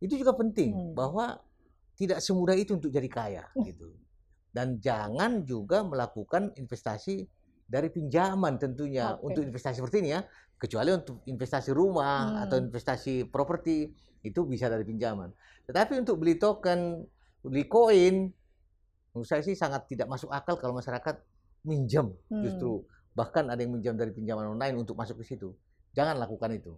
itu 0.00 0.20
juga 0.20 0.36
penting 0.36 0.72
hmm. 0.72 0.92
bahwa 0.92 1.40
tidak 1.96 2.20
semudah 2.20 2.56
itu 2.56 2.76
untuk 2.76 2.92
jadi 2.92 3.08
kaya 3.08 3.44
hmm. 3.56 3.64
gitu. 3.64 3.88
Dan 4.54 4.78
jangan 4.78 5.42
juga 5.42 5.82
melakukan 5.82 6.54
investasi 6.54 7.26
dari 7.64 7.88
pinjaman 7.88 8.60
tentunya 8.60 9.16
okay. 9.16 9.24
untuk 9.24 9.42
investasi 9.42 9.80
seperti 9.80 10.04
ini 10.04 10.10
ya, 10.14 10.20
kecuali 10.60 10.90
untuk 10.92 11.24
investasi 11.24 11.70
rumah 11.72 12.30
hmm. 12.30 12.42
atau 12.48 12.56
investasi 12.60 13.28
properti 13.28 13.90
itu 14.24 14.40
bisa 14.48 14.68
dari 14.72 14.84
pinjaman. 14.84 15.32
Tetapi 15.68 16.00
untuk 16.00 16.20
beli 16.20 16.40
token, 16.40 17.04
beli 17.44 17.64
koin 17.68 18.32
menurut 19.14 19.28
saya 19.30 19.46
sih 19.46 19.54
sangat 19.54 19.86
tidak 19.86 20.10
masuk 20.10 20.26
akal 20.34 20.58
kalau 20.58 20.74
masyarakat 20.74 21.22
minjam 21.64 22.10
Hmm. 22.28 22.42
justru 22.44 22.82
bahkan 23.14 23.46
ada 23.46 23.62
yang 23.62 23.70
minjam 23.70 23.94
dari 23.94 24.10
pinjaman 24.10 24.58
online 24.58 24.74
untuk 24.74 24.98
masuk 24.98 25.22
ke 25.22 25.24
situ. 25.24 25.54
Jangan 25.94 26.18
lakukan 26.18 26.50
itu. 26.50 26.74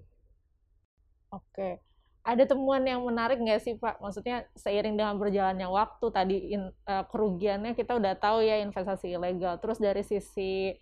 Oke. 1.32 1.80
Ada 2.26 2.42
temuan 2.50 2.82
yang 2.82 3.06
menarik 3.06 3.38
nggak 3.38 3.60
sih 3.62 3.74
Pak? 3.78 4.02
Maksudnya 4.02 4.50
seiring 4.58 4.98
dengan 4.98 5.14
berjalannya 5.22 5.68
waktu 5.70 6.06
tadi 6.10 6.36
in- 6.58 6.74
eh, 6.90 7.04
kerugiannya 7.10 7.72
kita 7.78 7.94
udah 8.00 8.14
tahu 8.18 8.42
ya 8.42 8.58
investasi 8.66 9.14
ilegal. 9.14 9.54
Terus 9.62 9.78
dari 9.78 10.02
sisi 10.02 10.74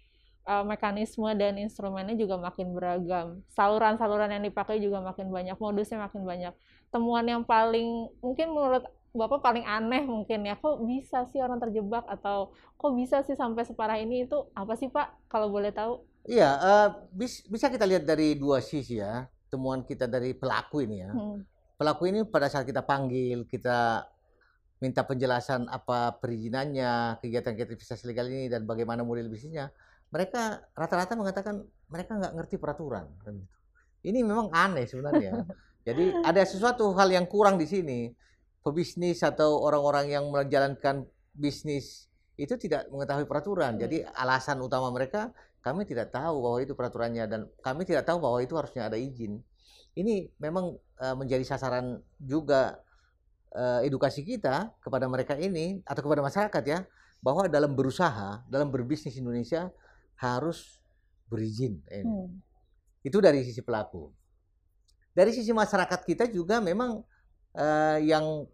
eh, 0.49 0.65
mekanisme 0.65 1.29
dan 1.37 1.57
instrumennya 1.61 2.17
juga 2.17 2.37
makin 2.41 2.73
beragam. 2.77 3.27
Saluran-saluran 3.53 4.33
yang 4.33 4.45
dipakai 4.49 4.77
juga 4.81 5.01
makin 5.05 5.29
banyak, 5.33 5.57
modusnya 5.61 5.99
makin 6.05 6.23
banyak. 6.25 6.53
Temuan 6.93 7.25
yang 7.29 7.43
paling 7.45 8.09
mungkin 8.25 8.49
menurut 8.57 8.85
Bapak 9.15 9.47
paling 9.47 9.63
aneh 9.63 10.03
mungkin 10.03 10.43
ya, 10.43 10.59
kok 10.59 10.83
bisa 10.91 11.23
sih 11.31 11.39
orang 11.39 11.63
terjebak 11.63 12.03
atau 12.11 12.51
kok 12.75 12.93
bisa 12.99 13.23
sih 13.23 13.39
sampai 13.39 13.63
separah 13.63 13.95
ini 14.03 14.27
itu 14.27 14.35
apa 14.59 14.75
sih 14.75 14.91
Pak? 14.91 15.31
Kalau 15.31 15.55
boleh 15.55 15.71
tahu? 15.71 16.03
Iya, 16.33 16.45
eh, 16.69 16.87
bis- 17.19 17.45
bisa 17.53 17.67
kita 17.75 17.85
lihat 17.91 18.05
dari 18.11 18.27
dua 18.43 18.59
sisi 18.65 18.95
ya. 19.05 19.29
Temuan 19.55 19.87
kita 19.87 20.11
dari 20.11 20.35
pelaku 20.35 20.83
ini 20.83 21.07
ya. 21.07 21.15
Hmm. 21.15 21.47
Pelaku 21.79 22.11
ini 22.11 22.27
pada 22.27 22.51
saat 22.51 22.67
kita 22.67 22.83
panggil, 22.83 23.47
kita 23.47 24.03
minta 24.83 25.07
penjelasan 25.07 25.71
apa 25.71 26.19
perizinannya, 26.19 27.23
kegiatan-kegiatan 27.23 27.79
investasi 27.79 28.11
legal 28.11 28.27
ini 28.27 28.51
dan 28.51 28.67
bagaimana 28.67 29.07
model 29.07 29.31
bisnisnya, 29.31 29.71
mereka 30.11 30.67
rata-rata 30.75 31.15
mengatakan 31.15 31.63
mereka 31.87 32.19
nggak 32.19 32.35
ngerti 32.35 32.57
peraturan. 32.59 33.07
kan 33.23 33.39
gitu. 33.39 33.55
Ini 34.05 34.27
memang 34.27 34.51
aneh 34.51 34.91
sebenarnya. 34.91 35.47
Jadi 35.87 36.19
ada 36.27 36.43
sesuatu 36.43 36.91
hal 36.99 37.15
yang 37.15 37.31
kurang 37.31 37.63
di 37.63 37.71
sini. 37.71 38.11
Pebisnis 38.65 39.21
atau 39.23 39.61
orang-orang 39.61 40.09
yang 40.09 40.25
menjalankan 40.33 41.05
bisnis 41.31 42.09
itu 42.35 42.59
tidak 42.59 42.91
mengetahui 42.91 43.29
peraturan. 43.31 43.79
Hmm. 43.79 43.83
Jadi 43.87 44.03
alasan 44.03 44.59
utama 44.59 44.91
mereka 44.91 45.31
kami 45.64 45.88
tidak 45.88 46.12
tahu 46.12 46.44
bahwa 46.44 46.59
itu 46.61 46.76
peraturannya 46.76 47.25
dan 47.25 47.40
kami 47.64 47.88
tidak 47.88 48.04
tahu 48.04 48.21
bahwa 48.21 48.37
itu 48.44 48.52
harusnya 48.52 48.85
ada 48.85 49.00
izin. 49.00 49.40
Ini 49.97 50.28
memang 50.37 50.76
eh, 51.00 51.16
menjadi 51.16 51.40
sasaran 51.40 52.04
juga 52.21 52.76
eh, 53.56 53.88
edukasi 53.88 54.28
kita 54.28 54.76
kepada 54.85 55.09
mereka 55.09 55.40
ini 55.40 55.80
atau 55.88 56.04
kepada 56.04 56.21
masyarakat 56.21 56.64
ya 56.68 56.85
bahwa 57.25 57.49
dalam 57.49 57.73
berusaha, 57.73 58.44
dalam 58.52 58.68
berbisnis 58.68 59.16
Indonesia 59.16 59.73
harus 60.21 60.85
berizin. 61.33 61.80
Ini. 61.88 62.04
Hmm. 62.04 62.28
Itu 63.00 63.25
dari 63.25 63.40
sisi 63.40 63.64
pelaku. 63.64 64.12
Dari 65.16 65.33
sisi 65.33 65.56
masyarakat 65.56 66.04
kita 66.04 66.28
juga 66.28 66.61
memang 66.61 67.00
eh, 67.56 68.04
yang 68.04 68.44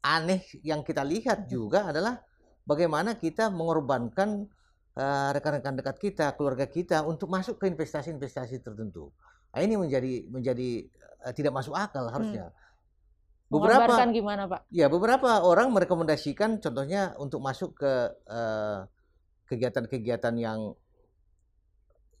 aneh 0.00 0.40
yang 0.64 0.80
kita 0.80 1.04
lihat 1.04 1.50
juga 1.52 1.92
adalah 1.92 2.16
bagaimana 2.64 3.20
kita 3.20 3.52
mengorbankan 3.52 4.48
rekan-rekan 4.96 5.76
dekat 5.76 5.96
kita, 6.00 6.32
keluarga 6.40 6.64
kita 6.64 7.04
untuk 7.04 7.28
masuk 7.28 7.60
ke 7.60 7.68
investasi-investasi 7.68 8.64
tertentu. 8.64 9.12
Nah, 9.52 9.60
ini 9.60 9.76
menjadi 9.76 10.28
menjadi 10.28 10.70
eh, 11.24 11.32
tidak 11.36 11.52
masuk 11.56 11.76
akal 11.76 12.08
harusnya. 12.08 12.52
Beberapa 13.46 13.86
Mengorbankan 13.86 14.10
gimana 14.10 14.42
Pak? 14.50 14.60
Ya, 14.74 14.90
beberapa 14.90 15.38
orang 15.44 15.70
merekomendasikan 15.70 16.58
contohnya 16.58 17.14
untuk 17.20 17.44
masuk 17.44 17.76
ke 17.76 17.92
eh, 18.28 18.78
kegiatan-kegiatan 19.48 20.34
yang 20.40 20.72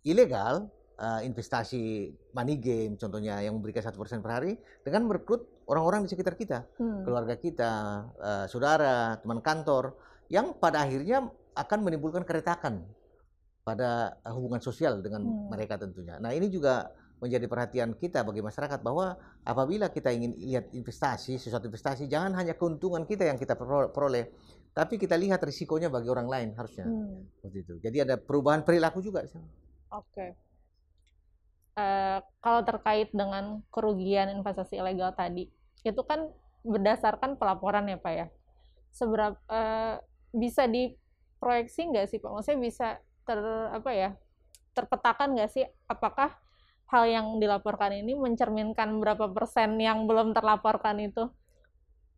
ilegal, 0.04 0.68
eh, 1.00 1.20
investasi 1.24 2.12
money 2.36 2.56
game 2.56 2.94
contohnya 3.00 3.40
yang 3.40 3.56
memberikan 3.58 3.84
satu 3.84 4.00
persen 4.00 4.20
per 4.20 4.36
hari 4.36 4.52
dengan 4.84 5.08
merekrut 5.08 5.48
orang-orang 5.66 6.06
di 6.06 6.10
sekitar 6.14 6.34
kita, 6.38 6.62
Hmm. 6.78 7.02
keluarga 7.02 7.34
kita, 7.34 7.72
eh, 8.18 8.46
saudara, 8.46 9.18
teman 9.18 9.42
kantor, 9.42 9.98
yang 10.30 10.54
pada 10.58 10.82
akhirnya 10.86 11.26
akan 11.54 11.78
menimbulkan 11.82 12.22
keretakan 12.22 12.86
pada 13.66 14.14
hubungan 14.30 14.62
sosial 14.62 15.02
dengan 15.02 15.26
Hmm. 15.26 15.50
mereka 15.50 15.74
tentunya. 15.74 16.22
Nah 16.22 16.30
ini 16.30 16.46
juga 16.46 16.90
menjadi 17.16 17.48
perhatian 17.48 17.96
kita 17.96 18.22
bagi 18.22 18.44
masyarakat 18.44 18.78
bahwa 18.84 19.16
apabila 19.42 19.88
kita 19.88 20.12
ingin 20.12 20.36
lihat 20.36 20.68
investasi, 20.70 21.40
sesuatu 21.40 21.66
investasi, 21.66 22.06
jangan 22.06 22.36
hanya 22.36 22.54
keuntungan 22.54 23.08
kita 23.08 23.24
yang 23.24 23.40
kita 23.40 23.56
perol- 23.56 23.88
peroleh, 23.88 24.30
tapi 24.76 25.00
kita 25.00 25.16
lihat 25.16 25.40
risikonya 25.40 25.88
bagi 25.88 26.12
orang 26.12 26.28
lain 26.28 26.48
harusnya. 26.54 26.84
Hmm. 26.84 27.24
Seperti 27.40 27.58
itu. 27.64 27.74
Jadi 27.80 27.96
ada 28.04 28.14
perubahan 28.20 28.62
perilaku 28.62 29.00
juga. 29.00 29.24
di 29.24 29.32
sana. 29.32 29.48
Oke. 29.96 30.36
Eh, 31.76 32.18
kalau 32.40 32.60
terkait 32.64 33.08
dengan 33.12 33.60
kerugian 33.72 34.32
investasi 34.32 34.76
ilegal 34.80 35.12
tadi, 35.16 35.48
itu 35.86 36.02
kan 36.02 36.26
berdasarkan 36.66 37.38
pelaporan 37.38 37.86
ya 37.86 37.98
Pak 38.02 38.12
ya. 38.12 38.26
Seberapa 38.90 39.38
eh, 39.46 40.02
bisa 40.34 40.66
diproyeksi 40.66 41.80
nggak 41.94 42.06
sih 42.10 42.18
Pak? 42.18 42.30
Maksudnya 42.34 42.60
bisa 42.60 42.88
ter 43.26 43.38
apa 43.70 43.90
ya 43.90 44.10
terpetakan 44.76 45.34
nggak 45.34 45.50
sih 45.50 45.64
apakah 45.88 46.36
hal 46.86 47.04
yang 47.10 47.26
dilaporkan 47.42 47.90
ini 47.96 48.14
mencerminkan 48.14 49.02
berapa 49.02 49.26
persen 49.34 49.74
yang 49.80 50.06
belum 50.06 50.30
terlaporkan 50.36 51.02
itu? 51.02 51.26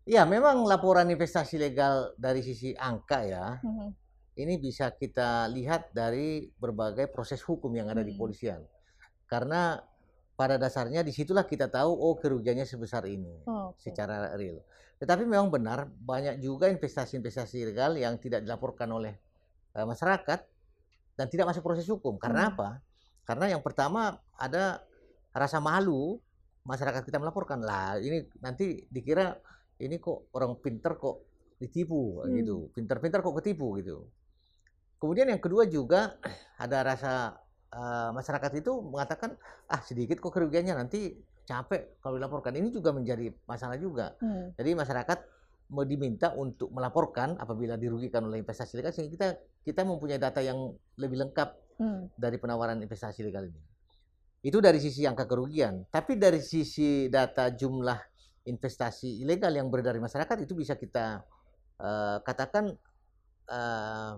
Ya, 0.09 0.24
memang 0.24 0.64
laporan 0.64 1.09
investasi 1.12 1.61
legal 1.61 2.16
dari 2.16 2.40
sisi 2.40 2.72
angka 2.76 3.24
ya, 3.28 3.61
Hmm. 3.61 3.92
ini 4.40 4.57
bisa 4.57 4.88
kita 4.92 5.48
lihat 5.52 5.92
dari 5.92 6.48
berbagai 6.57 7.12
proses 7.12 7.44
hukum 7.44 7.68
yang 7.76 7.92
ada 7.92 8.00
di 8.00 8.16
Hmm. 8.16 8.20
polisian. 8.20 8.61
Karena 9.28 9.76
pada 10.38 10.55
dasarnya 10.55 11.03
di 11.03 11.11
situlah 11.11 11.42
kita 11.42 11.66
tahu, 11.66 11.90
oh 11.90 12.14
kerugiannya 12.14 12.62
sebesar 12.62 13.03
ini. 13.11 13.42
Oh, 13.51 13.74
oke. 13.74 13.83
secara 13.83 14.38
real. 14.38 14.62
Tetapi 15.03 15.27
memang 15.27 15.51
benar 15.51 15.90
banyak 15.90 16.38
juga 16.38 16.70
investasi-investasi 16.70 17.59
ilegal 17.59 17.98
yang 17.98 18.14
tidak 18.22 18.46
dilaporkan 18.46 18.87
oleh 18.94 19.18
eh, 19.74 19.83
masyarakat 19.87 20.40
dan 21.18 21.27
tidak 21.27 21.51
masuk 21.51 21.66
proses 21.66 21.87
hukum. 21.90 22.14
Karena 22.22 22.46
Hmm. 22.46 22.51
apa? 22.55 22.68
Karena 23.27 23.51
yang 23.51 23.62
pertama 23.66 24.14
ada 24.38 24.83
rasa 25.35 25.59
malu 25.59 26.22
masyarakat 26.62 27.03
kita 27.03 27.18
melaporkan 27.18 27.59
lah 27.62 27.98
ini 27.98 28.27
nanti 28.38 28.87
dikira 28.90 29.35
ini 29.79 29.98
kok 29.98 30.31
orang 30.35 30.59
pinter 30.62 30.94
kok 30.94 31.27
ditipu 31.59 32.22
Hmm. 32.22 32.31
gitu, 32.38 32.70
pinter-pinter 32.74 33.18
kok 33.22 33.35
ketipu 33.42 33.74
gitu. 33.83 34.07
Kemudian 35.03 35.31
yang 35.31 35.42
kedua 35.42 35.66
juga 35.66 36.14
ada 36.62 36.79
rasa 36.87 37.35
eh, 37.72 38.11
masyarakat 38.14 38.52
itu 38.61 38.72
mengatakan 38.81 39.37
ah 39.68 39.81
sedikit 39.85 40.20
kok 40.20 40.33
kerugiannya 40.33 40.74
nanti 40.76 41.16
capek 41.48 42.00
kalau 42.04 42.20
dilaporkan. 42.20 42.52
Ini 42.57 42.68
juga 42.68 42.92
menjadi 42.92 43.33
masalah 43.48 43.81
juga. 43.81 44.16
Hmm. 44.20 44.52
Jadi 44.57 44.76
masyarakat 44.76 45.18
mau 45.68 45.85
diminta 45.85 46.33
untuk 46.33 46.72
melaporkan 46.72 47.37
apabila 47.37 47.76
dirugikan 47.76 48.24
oleh 48.24 48.40
investasi 48.40 48.81
legal 48.81 48.92
sehingga 48.92 49.12
kita 49.12 49.28
kita 49.68 49.81
mempunyai 49.85 50.16
data 50.16 50.40
yang 50.40 50.72
lebih 50.96 51.20
lengkap 51.28 51.68
Hmm. 51.78 52.11
dari 52.18 52.42
penawaran 52.42 52.83
investasi 52.83 53.22
legal 53.22 53.46
ini. 53.46 53.62
Itu 54.42 54.59
dari 54.59 54.83
sisi 54.83 55.07
angka 55.07 55.31
kerugian. 55.31 55.87
Tapi 55.87 56.18
dari 56.18 56.42
sisi 56.42 57.07
data 57.07 57.54
jumlah 57.54 57.98
investasi 58.50 59.22
ilegal 59.22 59.54
yang 59.54 59.70
beredar 59.70 59.94
di 59.94 60.02
masyarakat 60.02 60.42
itu 60.42 60.59
bisa 60.59 60.74
kita 60.74 61.22
eh, 61.78 62.18
katakan 62.26 62.74
eh, 63.46 64.12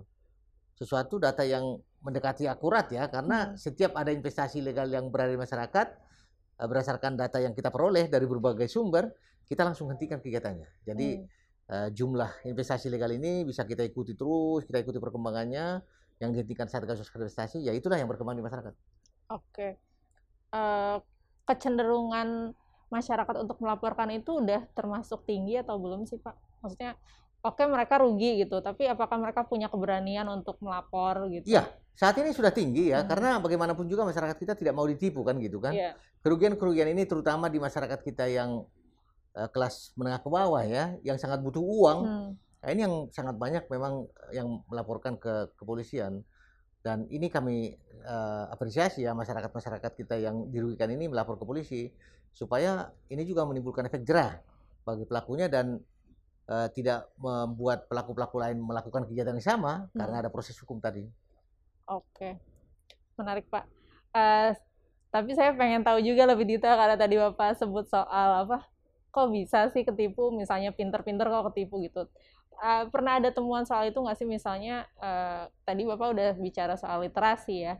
sesuatu 0.73 1.21
data 1.21 1.45
yang 1.45 1.77
mendekati 2.01 2.49
akurat 2.49 2.89
ya 2.89 3.05
karena 3.07 3.53
Hmm. 3.53 3.57
setiap 3.57 3.93
ada 3.93 4.09
investasi 4.09 4.61
ilegal 4.61 4.89
yang 4.89 5.09
berada 5.13 5.31
di 5.33 5.39
masyarakat 5.39 5.87
eh, 6.61 6.67
berdasarkan 6.67 7.13
data 7.17 7.37
yang 7.37 7.53
kita 7.53 7.69
peroleh 7.69 8.09
dari 8.09 8.25
berbagai 8.25 8.65
sumber 8.69 9.09
kita 9.45 9.61
langsung 9.67 9.89
hentikan 9.93 10.17
kegiatannya. 10.21 10.67
Jadi 10.85 11.09
Hmm. 11.21 11.27
eh, 11.71 11.89
jumlah 11.95 12.43
investasi 12.51 12.91
legal 12.91 13.15
ini 13.15 13.47
bisa 13.47 13.63
kita 13.63 13.85
ikuti 13.87 14.17
terus, 14.19 14.67
kita 14.67 14.83
ikuti 14.83 14.99
perkembangannya 14.99 15.79
yang 16.19 16.29
dihentikan 16.35 16.67
Satgas 16.67 17.01
investasi, 17.01 17.63
ya 17.63 17.71
itulah 17.73 17.95
yang 17.97 18.11
berkembang 18.11 18.35
di 18.37 18.43
masyarakat. 18.45 18.73
Oke. 19.31 19.79
Eh, 20.51 20.97
kecenderungan 21.47 22.53
masyarakat 22.91 23.35
untuk 23.39 23.57
melaporkan 23.63 24.11
itu 24.11 24.43
udah 24.43 24.67
termasuk 24.75 25.23
tinggi 25.23 25.55
atau 25.57 25.79
belum 25.79 26.03
sih 26.03 26.19
Pak? 26.19 26.35
Maksudnya, 26.61 26.99
oke 27.41 27.63
mereka 27.71 28.03
rugi 28.03 28.43
gitu, 28.45 28.59
tapi 28.59 28.85
apakah 28.91 29.17
mereka 29.17 29.47
punya 29.47 29.71
keberanian 29.71 30.27
untuk 30.27 30.59
melapor 30.59 31.31
gitu? 31.31 31.55
Iya, 31.55 31.71
saat 31.95 32.15
ini 32.17 32.31
sudah 32.31 32.49
tinggi 32.49 32.89
ya, 32.89 33.03
Hmm. 33.03 33.09
karena 33.11 33.29
bagaimanapun 33.43 33.85
juga 33.85 34.07
masyarakat 34.07 34.37
kita 34.39 34.53
tidak 34.57 34.73
mau 34.73 34.87
ditipu 34.87 35.21
kan 35.21 35.37
gitu 35.37 35.59
kan. 35.59 35.75
Iya. 35.75 35.93
Kerugian-kerugian 36.23 36.89
ini 36.91 37.03
terutama 37.05 37.51
di 37.51 37.59
masyarakat 37.59 37.99
kita 38.01 38.25
yang 38.31 38.65
eh, 39.31 39.47
kelas 39.47 39.95
menengah 39.95 40.19
ke 40.19 40.29
bawah 40.29 40.63
ya, 40.65 40.95
yang 41.07 41.15
sangat 41.15 41.39
butuh 41.39 41.63
uang. 41.63 41.99
Hmm. 42.03 42.29
Nah, 42.35 42.69
ini 42.69 42.81
yang 42.83 42.95
sangat 43.09 43.35
banyak 43.39 43.63
memang 43.71 44.05
yang 44.35 44.61
melaporkan 44.67 45.15
ke 45.15 45.55
kepolisian. 45.55 46.21
Dan 46.81 47.05
ini 47.13 47.29
kami 47.29 47.77
eh, 48.01 48.45
apresiasi 48.49 49.05
ya 49.05 49.13
masyarakat-masyarakat 49.13 49.91
kita 49.93 50.17
yang 50.17 50.49
dirugikan 50.49 50.89
ini 50.89 51.07
melapor 51.07 51.37
ke 51.37 51.45
polisi 51.45 51.93
supaya 52.33 52.89
ini 53.11 53.21
juga 53.27 53.45
menimbulkan 53.45 53.85
efek 53.85 54.01
jerah 54.07 54.39
bagi 54.81 55.05
pelakunya 55.05 55.45
dan 55.45 55.77
eh, 56.49 56.67
tidak 56.73 57.13
membuat 57.21 57.85
pelaku-pelaku 57.85 58.35
lain 58.41 58.57
melakukan 58.57 59.05
kegiatan 59.05 59.37
yang 59.37 59.45
sama 59.45 59.87
karena 59.93 60.25
ada 60.25 60.29
proses 60.33 60.57
hukum 60.57 60.81
tadi. 60.81 61.05
Oke. 61.91 62.39
Menarik 63.19 63.45
Pak. 63.51 63.65
Eh, 64.15 64.51
tapi 65.11 65.31
saya 65.35 65.51
pengen 65.55 65.83
tahu 65.83 65.99
juga 65.99 66.23
lebih 66.23 66.47
detail 66.47 66.79
karena 66.79 66.95
tadi 66.95 67.15
Bapak 67.19 67.59
sebut 67.59 67.85
soal 67.91 68.47
apa? 68.47 68.63
Kok 69.11 69.27
bisa 69.35 69.67
sih 69.75 69.83
ketipu? 69.83 70.31
Misalnya 70.31 70.71
pinter-pinter 70.71 71.27
kok 71.27 71.51
ketipu 71.51 71.83
gitu. 71.83 72.07
uh, 72.61 72.85
pernah 72.93 73.19
ada 73.19 73.29
temuan 73.33 73.65
soal 73.67 73.89
itu 73.89 73.97
nggak 73.99 74.17
sih 74.19 74.27
misalnya 74.29 74.85
uh, 75.01 75.49
tadi 75.65 75.83
bapak 75.87 76.13
udah 76.13 76.29
bicara 76.39 76.75
soal 76.77 77.03
literasi 77.03 77.55
ya 77.67 77.75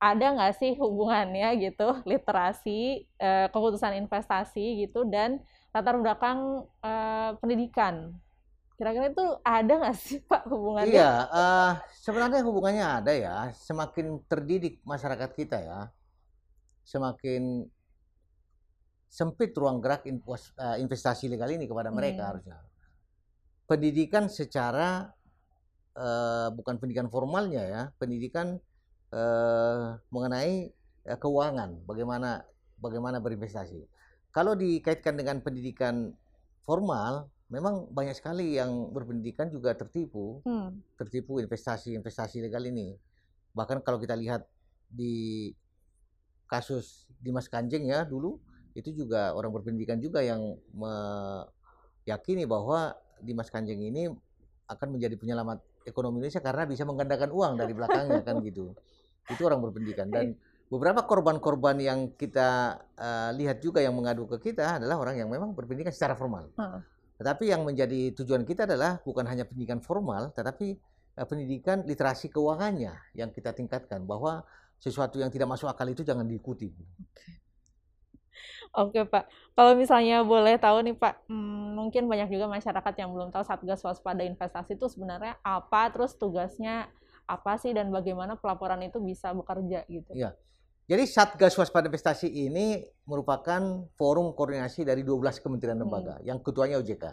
ada 0.00 0.26
nggak 0.36 0.54
sih 0.60 0.72
hubungannya 0.80 1.48
gitu 1.60 2.00
literasi 2.10 3.04
uh, 3.20 3.46
keputusan 3.52 4.00
investasi 4.04 4.86
gitu 4.86 5.04
dan 5.08 5.40
latar 5.76 5.96
belakang 6.00 6.64
uh, 6.84 7.36
pendidikan 7.40 8.16
kira-kira 8.74 9.10
itu 9.10 9.26
ada 9.46 9.72
nggak 9.80 9.96
sih 9.96 10.18
pak 10.22 10.46
hubungannya? 10.50 10.94
Iya, 10.94 11.12
uh, 11.30 11.70
sebenarnya 12.02 12.42
hubungannya 12.42 12.86
ada 12.86 13.12
ya. 13.14 13.36
Semakin 13.54 14.22
terdidik 14.26 14.82
masyarakat 14.82 15.30
kita 15.34 15.58
ya, 15.62 15.80
semakin 16.82 17.66
sempit 19.06 19.54
ruang 19.54 19.78
gerak 19.78 20.06
investasi 20.82 21.30
legal 21.30 21.46
ini 21.54 21.70
kepada 21.70 21.94
mereka 21.94 22.26
hmm. 22.26 22.30
harusnya 22.34 22.58
pendidikan 23.64 24.28
secara 24.28 25.08
uh, 25.96 26.48
bukan 26.52 26.76
pendidikan 26.76 27.08
formalnya 27.08 27.64
ya, 27.64 27.82
pendidikan 27.96 28.60
uh, 29.12 29.96
mengenai 30.12 30.72
uh, 31.08 31.18
keuangan, 31.18 31.84
bagaimana 31.88 32.44
bagaimana 32.80 33.18
berinvestasi. 33.20 33.80
Kalau 34.34 34.58
dikaitkan 34.58 35.14
dengan 35.14 35.40
pendidikan 35.40 36.12
formal, 36.66 37.30
memang 37.52 37.88
banyak 37.92 38.16
sekali 38.16 38.56
yang 38.56 38.88
berpendidikan 38.90 39.52
juga 39.52 39.76
tertipu, 39.76 40.40
hmm. 40.44 40.96
tertipu 40.96 41.38
investasi-investasi 41.44 42.40
legal 42.40 42.64
ini. 42.64 42.96
Bahkan 43.52 43.84
kalau 43.84 44.00
kita 44.00 44.16
lihat 44.16 44.48
di 44.88 45.52
kasus 46.48 47.08
Dimas 47.20 47.48
Kanjeng 47.48 47.84
ya 47.88 48.04
dulu, 48.04 48.40
itu 48.74 48.90
juga 48.90 49.32
orang 49.36 49.54
berpendidikan 49.54 50.00
juga 50.00 50.24
yang 50.24 50.56
meyakini 50.74 52.48
bahwa 52.48 52.96
Dimas 53.22 53.52
Kanjeng 53.52 53.80
ini 53.80 54.10
akan 54.64 54.96
menjadi 54.96 55.14
penyelamat 55.20 55.60
ekonomi 55.84 56.24
Indonesia 56.24 56.40
karena 56.40 56.64
bisa 56.64 56.82
menggandakan 56.88 57.30
uang 57.30 57.52
dari 57.60 57.72
belakangnya 57.76 58.24
kan 58.24 58.40
gitu. 58.40 58.72
Itu 59.28 59.44
orang 59.46 59.60
berpendidikan 59.60 60.08
dan 60.08 60.36
beberapa 60.68 61.04
korban-korban 61.04 61.76
yang 61.78 62.12
kita 62.16 62.80
uh, 62.96 63.30
lihat 63.36 63.60
juga 63.60 63.84
yang 63.84 63.92
mengadu 63.94 64.24
ke 64.26 64.50
kita 64.50 64.80
adalah 64.80 64.96
orang 64.98 65.20
yang 65.20 65.28
memang 65.28 65.52
berpendidikan 65.52 65.92
secara 65.92 66.16
formal. 66.16 66.48
Hmm. 66.56 66.80
Tetapi 67.14 67.44
yang 67.50 67.62
menjadi 67.62 68.10
tujuan 68.18 68.42
kita 68.42 68.66
adalah 68.66 68.98
bukan 69.02 69.24
hanya 69.30 69.46
pendidikan 69.46 69.78
formal, 69.78 70.34
tetapi 70.34 70.74
uh, 71.18 71.26
pendidikan 71.26 71.86
literasi 71.86 72.30
keuangannya 72.30 72.94
yang 73.14 73.30
kita 73.30 73.54
tingkatkan 73.54 74.02
bahwa 74.02 74.42
sesuatu 74.82 75.22
yang 75.22 75.30
tidak 75.30 75.48
masuk 75.48 75.70
akal 75.70 75.86
itu 75.86 76.02
jangan 76.02 76.26
diikuti. 76.26 76.74
Okay. 76.74 77.44
Oke 78.74 79.06
Pak, 79.06 79.30
kalau 79.54 79.78
misalnya 79.78 80.26
boleh 80.26 80.58
tahu 80.58 80.82
nih 80.82 80.98
Pak, 80.98 81.30
hmm, 81.30 81.78
mungkin 81.78 82.10
banyak 82.10 82.26
juga 82.26 82.50
masyarakat 82.50 82.94
yang 82.98 83.14
belum 83.14 83.30
tahu 83.30 83.46
Satgas 83.46 83.86
Waspada 83.86 84.26
Investasi 84.26 84.74
itu 84.74 84.90
sebenarnya 84.90 85.38
apa, 85.46 85.94
terus 85.94 86.18
tugasnya 86.18 86.90
apa 87.24 87.54
sih 87.56 87.70
dan 87.70 87.94
bagaimana 87.94 88.34
pelaporan 88.34 88.82
itu 88.82 88.98
bisa 88.98 89.30
bekerja 89.30 89.86
gitu. 89.86 90.10
Iya. 90.10 90.34
Jadi 90.84 91.08
Satgas 91.08 91.56
Waspada 91.56 91.88
Investasi 91.88 92.28
ini 92.28 92.84
merupakan 93.08 93.88
forum 93.96 94.36
koordinasi 94.36 94.84
dari 94.84 95.00
12 95.00 95.40
kementerian 95.40 95.80
lembaga 95.80 96.20
hmm. 96.20 96.28
yang 96.28 96.38
ketuanya 96.44 96.76
OJK. 96.76 97.04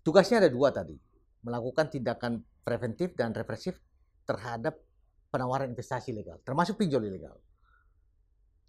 Tugasnya 0.00 0.40
ada 0.40 0.48
dua 0.48 0.72
tadi, 0.72 0.96
melakukan 1.44 1.92
tindakan 1.92 2.40
preventif 2.64 3.12
dan 3.12 3.36
represif 3.36 3.76
terhadap 4.24 4.80
penawaran 5.28 5.68
investasi 5.68 6.16
legal, 6.16 6.40
termasuk 6.40 6.80
pinjol 6.80 7.04
ilegal. 7.04 7.36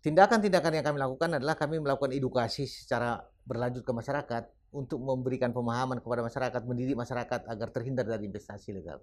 Tindakan-tindakan 0.03 0.81
yang 0.81 0.85
kami 0.85 0.97
lakukan 0.99 1.39
adalah 1.39 1.55
kami 1.55 1.79
melakukan 1.79 2.11
edukasi 2.11 2.67
secara 2.67 3.21
berlanjut 3.47 3.87
ke 3.87 3.93
masyarakat 3.95 4.43
untuk 4.75 4.99
memberikan 4.99 5.55
pemahaman 5.55 6.03
kepada 6.03 6.19
masyarakat, 6.19 6.61
mendidik 6.67 6.99
masyarakat 6.99 7.47
agar 7.47 7.67
terhindar 7.71 8.03
dari 8.03 8.27
investasi 8.27 8.75
legal. 8.75 8.99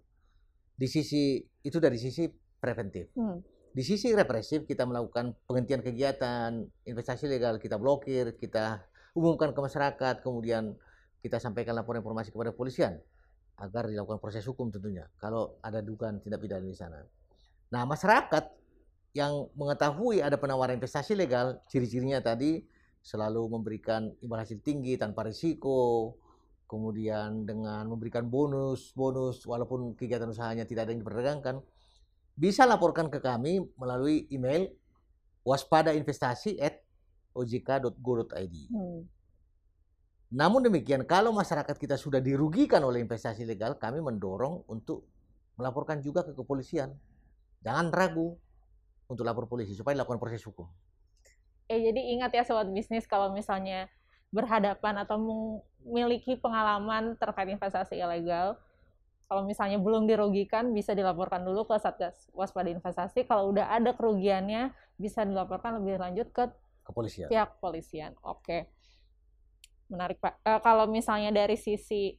Di 0.76 0.84
sisi 0.84 1.40
itu 1.64 1.78
dari 1.80 1.96
sisi 1.96 2.28
preventif. 2.60 3.08
Hmm. 3.16 3.40
Di 3.78 3.86
sisi 3.86 4.10
represif 4.10 4.66
kita 4.66 4.82
melakukan 4.90 5.38
penghentian 5.46 5.78
kegiatan 5.86 6.66
investasi 6.82 7.30
legal, 7.30 7.62
kita 7.62 7.78
blokir, 7.78 8.34
kita 8.34 8.82
umumkan 9.14 9.54
ke 9.54 9.60
masyarakat, 9.62 10.18
kemudian 10.18 10.74
kita 11.22 11.38
sampaikan 11.38 11.78
laporan 11.78 12.02
informasi 12.02 12.34
kepada 12.34 12.50
polisian 12.50 12.98
agar 13.54 13.86
dilakukan 13.86 14.18
proses 14.18 14.42
hukum 14.50 14.74
tentunya 14.74 15.06
kalau 15.22 15.62
ada 15.62 15.78
dugaan 15.78 16.18
tindak 16.18 16.42
pidana 16.42 16.66
di 16.66 16.74
sana. 16.74 17.06
Nah, 17.70 17.86
masyarakat 17.86 18.50
yang 19.14 19.46
mengetahui 19.54 20.26
ada 20.26 20.34
penawaran 20.34 20.74
investasi 20.74 21.14
legal, 21.14 21.62
ciri-cirinya 21.70 22.18
tadi 22.18 22.66
selalu 22.98 23.46
memberikan 23.46 24.10
imbal 24.18 24.42
hasil 24.42 24.58
tinggi 24.58 24.98
tanpa 24.98 25.22
risiko, 25.22 26.18
kemudian 26.66 27.46
dengan 27.46 27.86
memberikan 27.86 28.26
bonus, 28.26 28.90
bonus 28.98 29.46
walaupun 29.46 29.94
kegiatan 29.94 30.26
usahanya 30.26 30.66
tidak 30.66 30.90
ada 30.90 30.98
yang 30.98 31.06
diperdagangkan, 31.06 31.62
bisa 32.38 32.62
laporkan 32.62 33.10
ke 33.10 33.18
kami 33.18 33.58
melalui 33.74 34.30
email 34.30 34.70
waspada 35.42 35.90
investasi 35.90 36.54
at 36.62 36.78
ojk.go.id. 37.34 38.56
Hmm. 38.70 39.02
Namun 40.30 40.70
demikian, 40.70 41.02
kalau 41.02 41.34
masyarakat 41.34 41.74
kita 41.74 41.98
sudah 41.98 42.22
dirugikan 42.22 42.84
oleh 42.86 43.02
investasi 43.02 43.42
legal, 43.42 43.74
kami 43.74 43.98
mendorong 43.98 44.62
untuk 44.70 45.08
melaporkan 45.58 45.98
juga 45.98 46.22
ke 46.22 46.36
kepolisian. 46.36 46.94
Jangan 47.64 47.90
ragu, 47.90 48.38
untuk 49.08 49.24
lapor 49.24 49.48
polisi 49.48 49.72
supaya 49.72 49.96
dilakukan 49.96 50.20
proses 50.20 50.44
hukum. 50.44 50.68
Eh 51.68 51.80
jadi 51.80 52.00
ingat 52.16 52.30
ya 52.32 52.44
sobat 52.44 52.68
bisnis 52.68 53.08
kalau 53.08 53.32
misalnya 53.32 53.88
berhadapan 54.28 55.00
atau 55.00 55.16
memiliki 55.16 56.36
pengalaman 56.36 57.16
terkait 57.16 57.48
investasi 57.48 57.96
ilegal, 57.96 58.60
kalau 59.28 59.44
misalnya 59.44 59.76
belum 59.76 60.08
dirugikan 60.08 60.72
bisa 60.72 60.96
dilaporkan 60.96 61.44
dulu 61.44 61.68
ke 61.68 61.76
Satgas 61.76 62.32
Waspada 62.32 62.72
Investasi. 62.72 63.28
Kalau 63.28 63.52
udah 63.52 63.68
ada 63.68 63.92
kerugiannya 63.92 64.72
bisa 64.96 65.28
dilaporkan 65.28 65.76
lebih 65.84 66.00
lanjut 66.00 66.32
ke 66.32 66.48
kepolisian. 66.88 67.28
Pihak 67.28 67.60
kepolisian. 67.60 68.16
Oke. 68.24 68.72
Menarik 69.92 70.16
Pak. 70.16 70.40
E, 70.40 70.50
kalau 70.64 70.88
misalnya 70.88 71.28
dari 71.28 71.60
sisi 71.60 72.16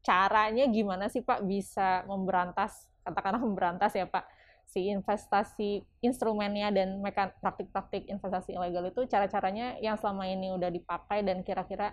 caranya 0.00 0.64
gimana 0.72 1.12
sih 1.12 1.20
Pak 1.20 1.44
bisa 1.44 2.08
memberantas 2.08 2.88
katakanlah 3.04 3.44
memberantas 3.44 3.92
ya 3.92 4.08
Pak 4.08 4.24
si 4.66 4.88
investasi 4.88 5.84
instrumennya 6.00 6.72
dan 6.72 7.04
mekan 7.04 7.28
praktik-praktik 7.44 8.08
investasi 8.08 8.56
ilegal 8.56 8.88
itu 8.88 9.04
cara-caranya 9.04 9.76
yang 9.84 10.00
selama 10.00 10.24
ini 10.24 10.48
udah 10.56 10.72
dipakai 10.72 11.20
dan 11.20 11.44
kira-kira 11.44 11.92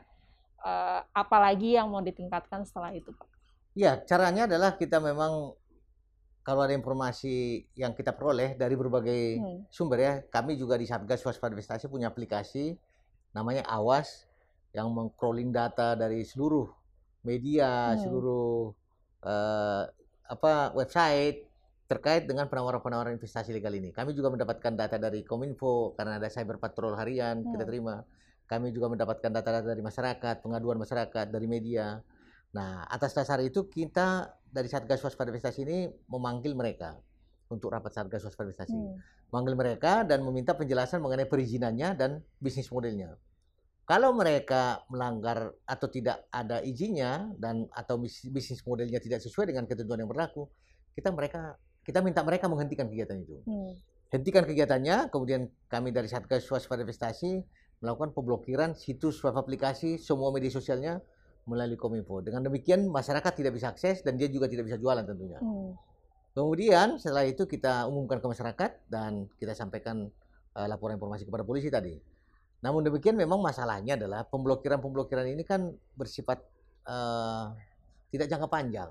uh, 0.63 1.03
apalagi 1.12 1.75
yang 1.75 1.91
mau 1.91 1.99
ditingkatkan 1.99 2.63
setelah 2.63 2.95
itu 2.95 3.12
Pak? 3.12 3.38
Ya, 3.77 4.01
caranya 4.03 4.49
adalah 4.49 4.75
kita 4.75 4.97
memang 4.97 5.53
kalau 6.41 6.65
ada 6.65 6.73
informasi 6.73 7.67
yang 7.77 7.93
kita 7.93 8.17
peroleh 8.17 8.58
dari 8.58 8.73
berbagai 8.73 9.38
hmm. 9.38 9.60
sumber 9.69 9.99
ya, 10.01 10.13
kami 10.34 10.58
juga 10.58 10.79
di 10.79 10.89
Satgas 10.89 11.21
Waspada 11.21 11.53
Investasi 11.53 11.86
punya 11.86 12.10
aplikasi 12.10 12.73
namanya 13.38 13.62
Awas 13.69 14.25
yang 14.73 14.89
mengcrawling 14.89 15.53
data 15.53 15.93
dari 15.93 16.25
seluruh 16.25 16.65
media, 17.21 17.93
hmm. 17.93 17.99
seluruh 18.01 18.73
uh, 19.25 19.84
apa 20.29 20.73
website 20.77 21.49
terkait 21.89 22.29
dengan 22.29 22.45
penawaran-penawaran 22.45 23.17
investasi 23.17 23.49
legal 23.49 23.73
ini. 23.73 23.89
Kami 23.89 24.13
juga 24.13 24.29
mendapatkan 24.29 24.73
data 24.77 25.01
dari 25.01 25.25
Kominfo 25.25 25.97
karena 25.97 26.21
ada 26.21 26.29
cyber 26.29 26.62
patrol 26.62 26.93
harian 26.93 27.41
hmm. 27.41 27.49
kita 27.58 27.65
terima. 27.65 28.05
Kami 28.45 28.73
juga 28.73 28.89
mendapatkan 28.93 29.29
data-data 29.29 29.65
dari 29.65 29.82
masyarakat, 29.82 30.36
pengaduan 30.41 30.77
masyarakat 30.77 31.25
dari 31.29 31.45
media. 31.45 32.01
Nah, 32.49 32.85
atas 32.89 33.13
dasar 33.13 33.38
itu 33.45 33.69
kita 33.69 34.33
dari 34.49 34.65
Satgas 34.65 35.05
Waspada 35.05 35.29
Investasi 35.29 35.62
ini 35.62 35.85
memanggil 36.09 36.57
mereka 36.57 36.97
untuk 37.49 37.69
rapat 37.69 37.93
Satgas 37.93 38.25
Waspada 38.25 38.49
Investasi. 38.49 38.73
Hmm. 38.73 38.97
Manggil 39.29 39.53
mereka 39.53 40.01
dan 40.01 40.25
meminta 40.25 40.57
penjelasan 40.57 41.05
mengenai 41.05 41.29
perizinannya 41.29 41.93
dan 41.93 42.25
bisnis 42.41 42.73
modelnya. 42.73 43.13
Kalau 43.85 44.13
mereka 44.13 44.85
melanggar 44.89 45.53
atau 45.65 45.88
tidak 45.89 46.25
ada 46.29 46.62
izinnya 46.62 47.29
dan 47.38 47.69
atau 47.73 47.97
bisnis 48.01 48.62
modelnya 48.65 49.01
tidak 49.01 49.21
sesuai 49.21 49.53
dengan 49.53 49.65
ketentuan 49.69 50.01
yang 50.01 50.09
berlaku, 50.09 50.49
kita 50.93 51.13
mereka 51.13 51.57
kita 51.85 52.01
minta 52.01 52.21
mereka 52.25 52.45
menghentikan 52.49 52.89
kegiatan 52.89 53.17
itu. 53.21 53.38
Hmm. 53.45 53.77
Hentikan 54.09 54.45
kegiatannya, 54.45 55.13
kemudian 55.13 55.53
kami 55.69 55.93
dari 55.93 56.09
Satgas 56.09 56.45
Swaspada 56.45 56.81
Investasi 56.81 57.45
melakukan 57.81 58.13
pemblokiran 58.17 58.73
situs 58.73 59.21
web 59.21 59.38
aplikasi 59.38 60.01
semua 60.01 60.33
media 60.33 60.49
sosialnya 60.49 61.01
melalui 61.49 61.75
Kominfo. 61.75 62.21
Dengan 62.21 62.45
demikian 62.45 62.85
masyarakat 62.85 63.33
tidak 63.33 63.57
bisa 63.57 63.73
akses 63.73 64.05
dan 64.05 64.15
dia 64.15 64.29
juga 64.29 64.45
tidak 64.45 64.69
bisa 64.69 64.77
jualan 64.77 65.01
tentunya. 65.01 65.41
Hmm. 65.41 65.73
Kemudian 66.38 67.01
setelah 67.01 67.25
itu 67.25 67.49
kita 67.49 67.89
umumkan 67.89 68.21
ke 68.21 68.27
masyarakat 68.29 68.71
dan 68.85 69.25
kita 69.41 69.57
sampaikan 69.57 70.07
uh, 70.53 70.67
laporan 70.69 71.01
informasi 71.01 71.25
kepada 71.25 71.41
polisi 71.41 71.73
tadi. 71.73 71.97
Namun 72.62 72.85
demikian 72.85 73.17
memang 73.17 73.41
masalahnya 73.41 73.97
adalah 73.97 74.21
pemblokiran-pemblokiran 74.29 75.25
ini 75.25 75.41
kan 75.41 75.73
bersifat 75.97 76.43
uh, 76.85 77.57
tidak 78.13 78.29
jangka 78.29 78.47
panjang. 78.47 78.89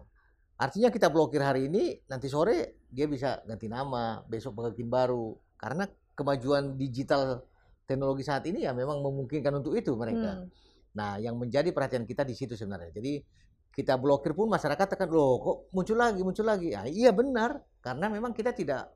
Artinya 0.59 0.91
kita 0.91 1.07
blokir 1.07 1.39
hari 1.39 1.71
ini, 1.71 2.03
nanti 2.11 2.27
sore 2.27 2.83
dia 2.91 3.07
bisa 3.07 3.39
ganti 3.47 3.71
nama, 3.71 4.19
besok 4.27 4.59
bikin 4.75 4.91
baru. 4.91 5.39
Karena 5.55 5.87
kemajuan 6.19 6.75
digital 6.75 7.47
teknologi 7.87 8.27
saat 8.27 8.43
ini 8.51 8.67
ya 8.67 8.75
memang 8.75 8.99
memungkinkan 8.99 9.63
untuk 9.63 9.79
itu 9.79 9.95
mereka. 9.95 10.43
Hmm. 10.43 10.51
Nah, 10.97 11.21
yang 11.21 11.37
menjadi 11.37 11.69
perhatian 11.75 12.09
kita 12.09 12.25
di 12.25 12.33
situ 12.33 12.57
sebenarnya. 12.57 12.95
Jadi 12.95 13.21
kita 13.75 13.95
blokir 13.95 14.35
pun 14.35 14.51
masyarakat 14.51 14.99
akan 14.99 15.09
loh 15.13 15.39
kok 15.39 15.57
muncul 15.71 15.97
lagi 15.99 16.21
muncul 16.25 16.47
lagi. 16.47 16.75
Nah, 16.75 16.89
iya 16.89 17.13
benar 17.13 17.63
karena 17.79 18.11
memang 18.11 18.35
kita 18.35 18.51
tidak 18.57 18.91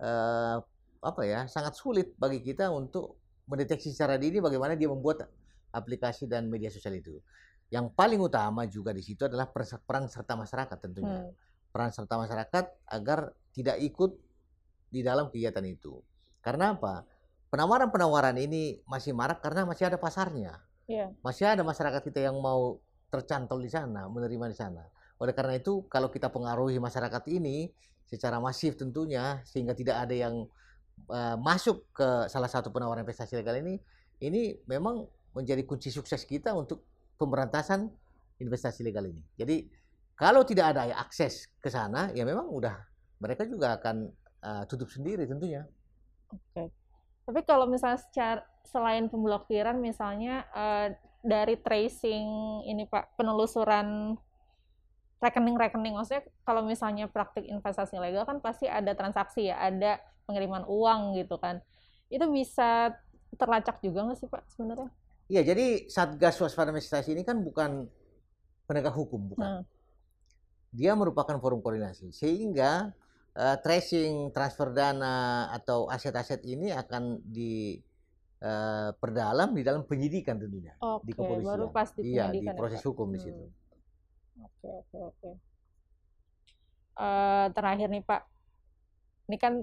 eh, 0.00 0.56
apa 1.04 1.22
ya 1.22 1.44
sangat 1.46 1.76
sulit 1.76 2.16
bagi 2.16 2.40
kita 2.40 2.72
untuk 2.72 3.20
mendeteksi 3.44 3.92
secara 3.92 4.16
dini 4.16 4.40
bagaimana 4.40 4.72
dia 4.72 4.88
membuat 4.88 5.28
aplikasi 5.70 6.24
dan 6.26 6.48
media 6.48 6.72
sosial 6.72 6.96
itu. 6.96 7.20
Yang 7.68 7.92
paling 7.92 8.20
utama 8.22 8.64
juga 8.70 8.94
di 8.94 9.02
situ 9.04 9.26
adalah 9.26 9.50
peran 9.52 10.06
serta 10.08 10.34
masyarakat 10.38 10.78
tentunya. 10.80 11.28
Hmm. 11.28 11.32
Peran 11.74 11.90
serta 11.90 12.14
masyarakat 12.14 12.64
agar 12.86 13.34
tidak 13.50 13.82
ikut 13.82 14.14
di 14.94 15.02
dalam 15.02 15.26
kegiatan 15.26 15.66
itu. 15.66 15.98
Karena 16.38 16.78
apa? 16.78 17.02
Penawaran-penawaran 17.50 18.38
ini 18.38 18.78
masih 18.86 19.10
marak 19.14 19.42
karena 19.42 19.66
masih 19.66 19.90
ada 19.90 19.98
pasarnya. 19.98 20.54
Iya. 20.84 21.12
Masih 21.24 21.48
ada 21.48 21.64
masyarakat 21.64 22.02
kita 22.04 22.20
yang 22.28 22.36
mau 22.40 22.78
tercantol 23.08 23.62
di 23.62 23.70
sana, 23.70 24.10
menerima 24.10 24.46
di 24.50 24.56
sana. 24.56 24.82
Oleh 25.22 25.32
karena 25.32 25.56
itu, 25.56 25.86
kalau 25.86 26.10
kita 26.10 26.28
pengaruhi 26.28 26.76
masyarakat 26.82 27.24
ini 27.30 27.70
secara 28.04 28.42
masif 28.42 28.76
tentunya, 28.76 29.40
sehingga 29.48 29.72
tidak 29.72 29.96
ada 30.04 30.14
yang 30.14 30.44
uh, 31.08 31.36
masuk 31.40 31.88
ke 31.94 32.28
salah 32.28 32.50
satu 32.50 32.68
penawaran 32.68 33.06
investasi 33.06 33.38
legal 33.38 33.56
ini, 33.56 33.80
ini 34.20 34.58
memang 34.68 35.06
menjadi 35.32 35.62
kunci 35.64 35.88
sukses 35.88 36.26
kita 36.26 36.52
untuk 36.52 36.84
pemberantasan 37.16 37.88
investasi 38.42 38.82
legal 38.84 39.06
ini. 39.06 39.22
Jadi, 39.38 39.70
kalau 40.14 40.42
tidak 40.46 40.74
ada 40.74 40.90
akses 40.98 41.48
ke 41.58 41.70
sana, 41.70 42.10
ya 42.12 42.26
memang 42.26 42.50
udah 42.50 42.74
mereka 43.22 43.46
juga 43.46 43.78
akan 43.78 44.10
uh, 44.42 44.62
tutup 44.68 44.90
sendiri 44.90 45.24
tentunya. 45.24 45.64
Oke. 46.30 46.70
Tapi 47.24 47.40
kalau 47.46 47.64
misalnya 47.70 47.98
secara 48.02 48.42
selain 48.64 49.06
pemblokiran 49.12 49.78
misalnya 49.78 50.48
uh, 50.52 50.88
dari 51.24 51.56
tracing 51.56 52.26
ini 52.68 52.84
Pak 52.84 53.16
penelusuran 53.16 54.18
rekening-rekening 55.24 55.96
maksudnya 55.96 56.28
kalau 56.44 56.60
misalnya 56.68 57.08
praktik 57.08 57.48
investasi 57.48 57.96
legal 57.96 58.28
kan 58.28 58.44
pasti 58.44 58.68
ada 58.68 58.92
transaksi 58.92 59.48
ya, 59.48 59.56
ada 59.56 59.96
pengiriman 60.28 60.68
uang 60.68 61.16
gitu 61.16 61.40
kan. 61.40 61.64
Itu 62.12 62.28
bisa 62.28 62.92
terlacak 63.40 63.80
juga 63.80 64.04
nggak 64.04 64.18
sih 64.20 64.28
Pak 64.28 64.42
sebenarnya? 64.52 64.92
Iya, 65.32 65.40
jadi 65.54 65.88
Satgas 65.88 66.36
Waspada 66.36 66.68
Investasi 66.68 67.16
ini 67.16 67.24
kan 67.24 67.40
bukan 67.40 67.88
penegak 68.68 68.92
hukum, 68.92 69.32
bukan. 69.32 69.60
Hmm. 69.60 69.64
Dia 70.76 70.92
merupakan 70.92 71.40
forum 71.40 71.64
koordinasi 71.64 72.12
sehingga 72.12 72.92
uh, 73.32 73.56
tracing 73.64 74.28
transfer 74.36 74.76
dana 74.76 75.48
atau 75.54 75.88
aset-aset 75.88 76.44
ini 76.44 76.68
akan 76.74 77.24
di 77.24 77.80
uh, 78.44 78.90
perdalam 79.00 79.56
di 79.56 79.64
dalam 79.64 79.82
penyidikan 79.88 80.36
tentunya 80.36 80.76
okay, 80.78 81.08
di 81.08 81.12
kepolisian. 81.16 81.48
baru 81.48 81.66
pas 81.72 81.88
di 81.96 82.02
iya, 82.12 82.28
di 82.28 82.44
ya, 82.44 82.52
proses 82.52 82.80
ya, 82.84 82.86
hukum 82.92 83.08
hmm. 83.08 83.14
di 83.16 83.20
situ. 83.24 83.44
Oke, 84.44 84.68
oke, 84.68 84.98
oke. 85.00 85.30
Uh, 86.94 87.46
terakhir 87.56 87.90
nih 87.90 88.04
Pak, 88.06 88.22
ini 89.32 89.36
kan 89.40 89.54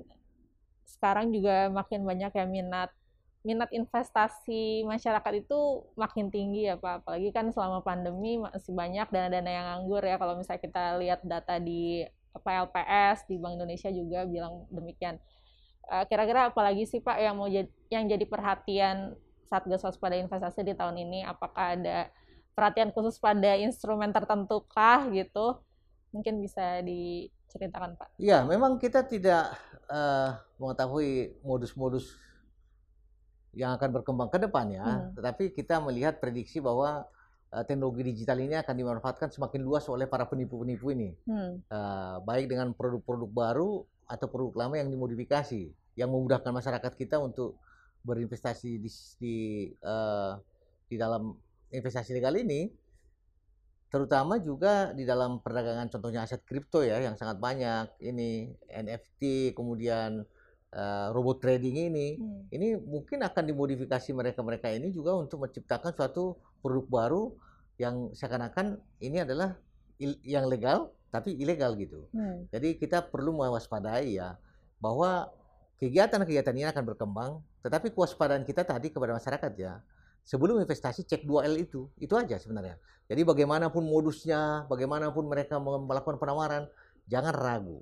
sekarang 0.83 1.31
juga 1.31 1.71
makin 1.71 2.03
banyak 2.03 2.31
ya 2.35 2.45
minat 2.49 2.91
minat 3.41 3.73
investasi 3.73 4.85
masyarakat 4.85 5.33
itu 5.41 5.85
makin 5.97 6.29
tinggi 6.29 6.69
ya 6.69 6.77
Pak. 6.77 7.05
Apalagi 7.05 7.29
kan 7.33 7.49
selama 7.49 7.81
pandemi 7.81 8.37
masih 8.37 8.73
banyak 8.73 9.07
dana-dana 9.09 9.49
yang 9.49 9.65
nganggur 9.65 10.03
ya 10.05 10.19
kalau 10.21 10.37
misalnya 10.37 10.61
kita 10.61 10.83
lihat 11.01 11.19
data 11.25 11.57
di 11.57 12.05
PLPS 12.31 13.27
di 13.27 13.35
Bank 13.41 13.57
Indonesia 13.59 13.89
juga 13.89 14.23
bilang 14.29 14.69
demikian. 14.69 15.17
Eh, 15.89 16.05
kira-kira 16.07 16.53
apalagi 16.53 16.85
sih 16.85 17.01
Pak 17.01 17.17
yang 17.17 17.35
mau 17.35 17.49
jadi, 17.49 17.67
yang 17.89 18.05
jadi 18.05 18.25
perhatian 18.29 19.17
Satgas 19.49 19.83
Waspada 19.83 20.15
Investasi 20.15 20.63
di 20.63 20.77
tahun 20.77 20.95
ini? 21.01 21.25
Apakah 21.27 21.75
ada 21.75 22.07
perhatian 22.55 22.93
khusus 22.95 23.17
pada 23.17 23.57
instrumen 23.57 24.13
tertentu 24.13 24.63
kah 24.71 25.09
gitu? 25.11 25.59
Mungkin 26.15 26.39
bisa 26.39 26.79
diceritakan 26.83 27.99
Pak. 27.99 28.15
Iya, 28.21 28.47
memang 28.47 28.79
kita 28.79 29.03
tidak 29.03 29.51
uh, 29.91 30.39
mengetahui 30.55 31.35
modus-modus 31.43 32.15
yang 33.51 33.75
akan 33.75 33.99
berkembang 33.99 34.31
ke 34.31 34.39
depan 34.39 34.71
ya, 34.71 34.83
hmm. 34.87 35.19
tetapi 35.19 35.51
kita 35.51 35.83
melihat 35.83 36.23
prediksi 36.23 36.63
bahwa 36.63 37.03
uh, 37.51 37.63
teknologi 37.67 38.15
digital 38.15 38.39
ini 38.39 38.55
akan 38.55 38.75
dimanfaatkan 38.79 39.27
semakin 39.27 39.59
luas 39.59 39.83
oleh 39.91 40.07
para 40.07 40.23
penipu-penipu 40.23 40.95
ini, 40.95 41.11
hmm. 41.27 41.67
uh, 41.67 42.23
baik 42.23 42.47
dengan 42.47 42.71
produk-produk 42.71 43.27
baru 43.27 43.83
atau 44.11 44.27
produk 44.27 44.67
lama 44.67 44.75
yang 44.75 44.91
dimodifikasi, 44.91 45.71
yang 45.95 46.11
memudahkan 46.11 46.51
masyarakat 46.51 46.93
kita 46.99 47.15
untuk 47.23 47.55
berinvestasi 48.03 48.81
di 48.83 48.89
di, 49.23 49.37
uh, 49.87 50.35
di 50.91 50.99
dalam 50.99 51.31
investasi 51.71 52.11
legal 52.11 52.35
ini, 52.35 52.67
terutama 53.91 54.39
juga 54.39 54.95
di 54.95 55.03
dalam 55.03 55.43
perdagangan 55.43 55.91
contohnya 55.91 56.23
aset 56.23 56.43
kripto 56.47 56.79
ya 56.79 57.03
yang 57.03 57.19
sangat 57.19 57.43
banyak 57.43 57.91
ini 57.99 58.55
NFT 58.71 59.51
kemudian 59.51 60.23
uh, 60.71 61.07
robot 61.11 61.43
trading 61.43 61.91
ini 61.91 62.15
hmm. 62.15 62.55
ini 62.55 62.79
mungkin 62.79 63.19
akan 63.19 63.43
dimodifikasi 63.51 64.15
mereka-mereka 64.15 64.71
ini 64.71 64.95
juga 64.95 65.19
untuk 65.19 65.43
menciptakan 65.43 65.91
suatu 65.91 66.39
produk 66.63 66.87
baru 66.87 67.23
yang 67.75 68.15
seakan-akan 68.15 68.79
ini 69.03 69.27
adalah 69.27 69.59
yang 70.23 70.47
legal 70.47 70.95
tapi 71.11 71.35
ilegal 71.35 71.75
gitu. 71.75 72.07
Hmm. 72.15 72.47
Jadi 72.49 72.79
kita 72.79 73.03
perlu 73.03 73.35
mewaspadai 73.35 74.15
ya 74.17 74.39
bahwa 74.79 75.29
kegiatan-kegiatan 75.77 76.55
ini 76.55 76.65
akan 76.71 76.83
berkembang, 76.87 77.31
tetapi 77.61 77.91
kewaspadaan 77.91 78.47
kita 78.47 78.63
tadi 78.63 78.89
kepada 78.89 79.13
masyarakat 79.19 79.51
ya. 79.59 79.83
Sebelum 80.23 80.61
investasi 80.63 81.03
cek 81.03 81.27
2L 81.27 81.55
itu, 81.59 81.89
itu 81.99 82.13
aja 82.15 82.37
sebenarnya. 82.39 82.79
Jadi 83.09 83.21
bagaimanapun 83.25 83.83
modusnya, 83.83 84.69
bagaimanapun 84.71 85.27
mereka 85.27 85.59
melakukan 85.59 86.21
penawaran, 86.21 86.69
jangan 87.09 87.33
ragu. 87.35 87.81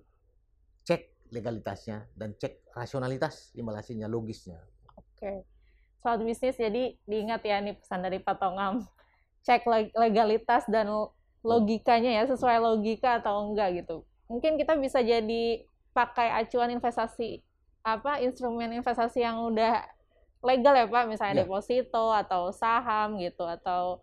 Cek 0.87 1.29
legalitasnya 1.29 2.09
dan 2.15 2.33
cek 2.33 2.73
rasionalitas 2.73 3.53
imbalasinya, 3.53 4.09
logisnya. 4.09 4.57
Oke. 4.97 5.45
Soal 5.99 6.23
bisnis 6.23 6.55
jadi 6.55 6.95
diingat 7.03 7.43
ya 7.43 7.59
nih 7.59 7.75
pesan 7.75 7.99
dari 8.01 8.23
Pak 8.23 8.39
Tongam 8.39 8.87
cek 9.43 9.63
legalitas 9.95 10.67
dan 10.67 10.91
logikanya 11.41 12.21
ya 12.21 12.23
sesuai 12.27 12.59
logika 12.59 13.23
atau 13.23 13.47
enggak 13.49 13.83
gitu. 13.83 14.03
Mungkin 14.27 14.59
kita 14.59 14.75
bisa 14.77 14.99
jadi 14.99 15.65
pakai 15.95 16.31
acuan 16.35 16.69
investasi 16.75 17.41
apa 17.81 18.19
instrumen 18.21 18.75
investasi 18.75 19.23
yang 19.23 19.41
udah 19.47 19.87
legal 20.43 20.75
ya 20.75 20.85
Pak, 20.87 21.05
misalnya 21.07 21.41
yeah. 21.41 21.41
deposito 21.47 22.11
atau 22.11 22.51
saham 22.51 23.19
gitu 23.19 23.43
atau 23.43 23.99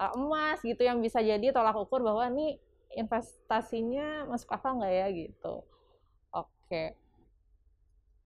uh, 0.00 0.12
emas 0.16 0.60
gitu 0.64 0.80
yang 0.84 1.00
bisa 1.00 1.20
jadi 1.20 1.52
tolak 1.52 1.76
ukur 1.76 2.00
bahwa 2.00 2.24
nih 2.32 2.60
investasinya 2.94 4.28
masuk 4.30 4.54
akal 4.54 4.78
nggak 4.78 4.94
ya 4.94 5.06
gitu. 5.10 5.54
Oke. 6.30 6.96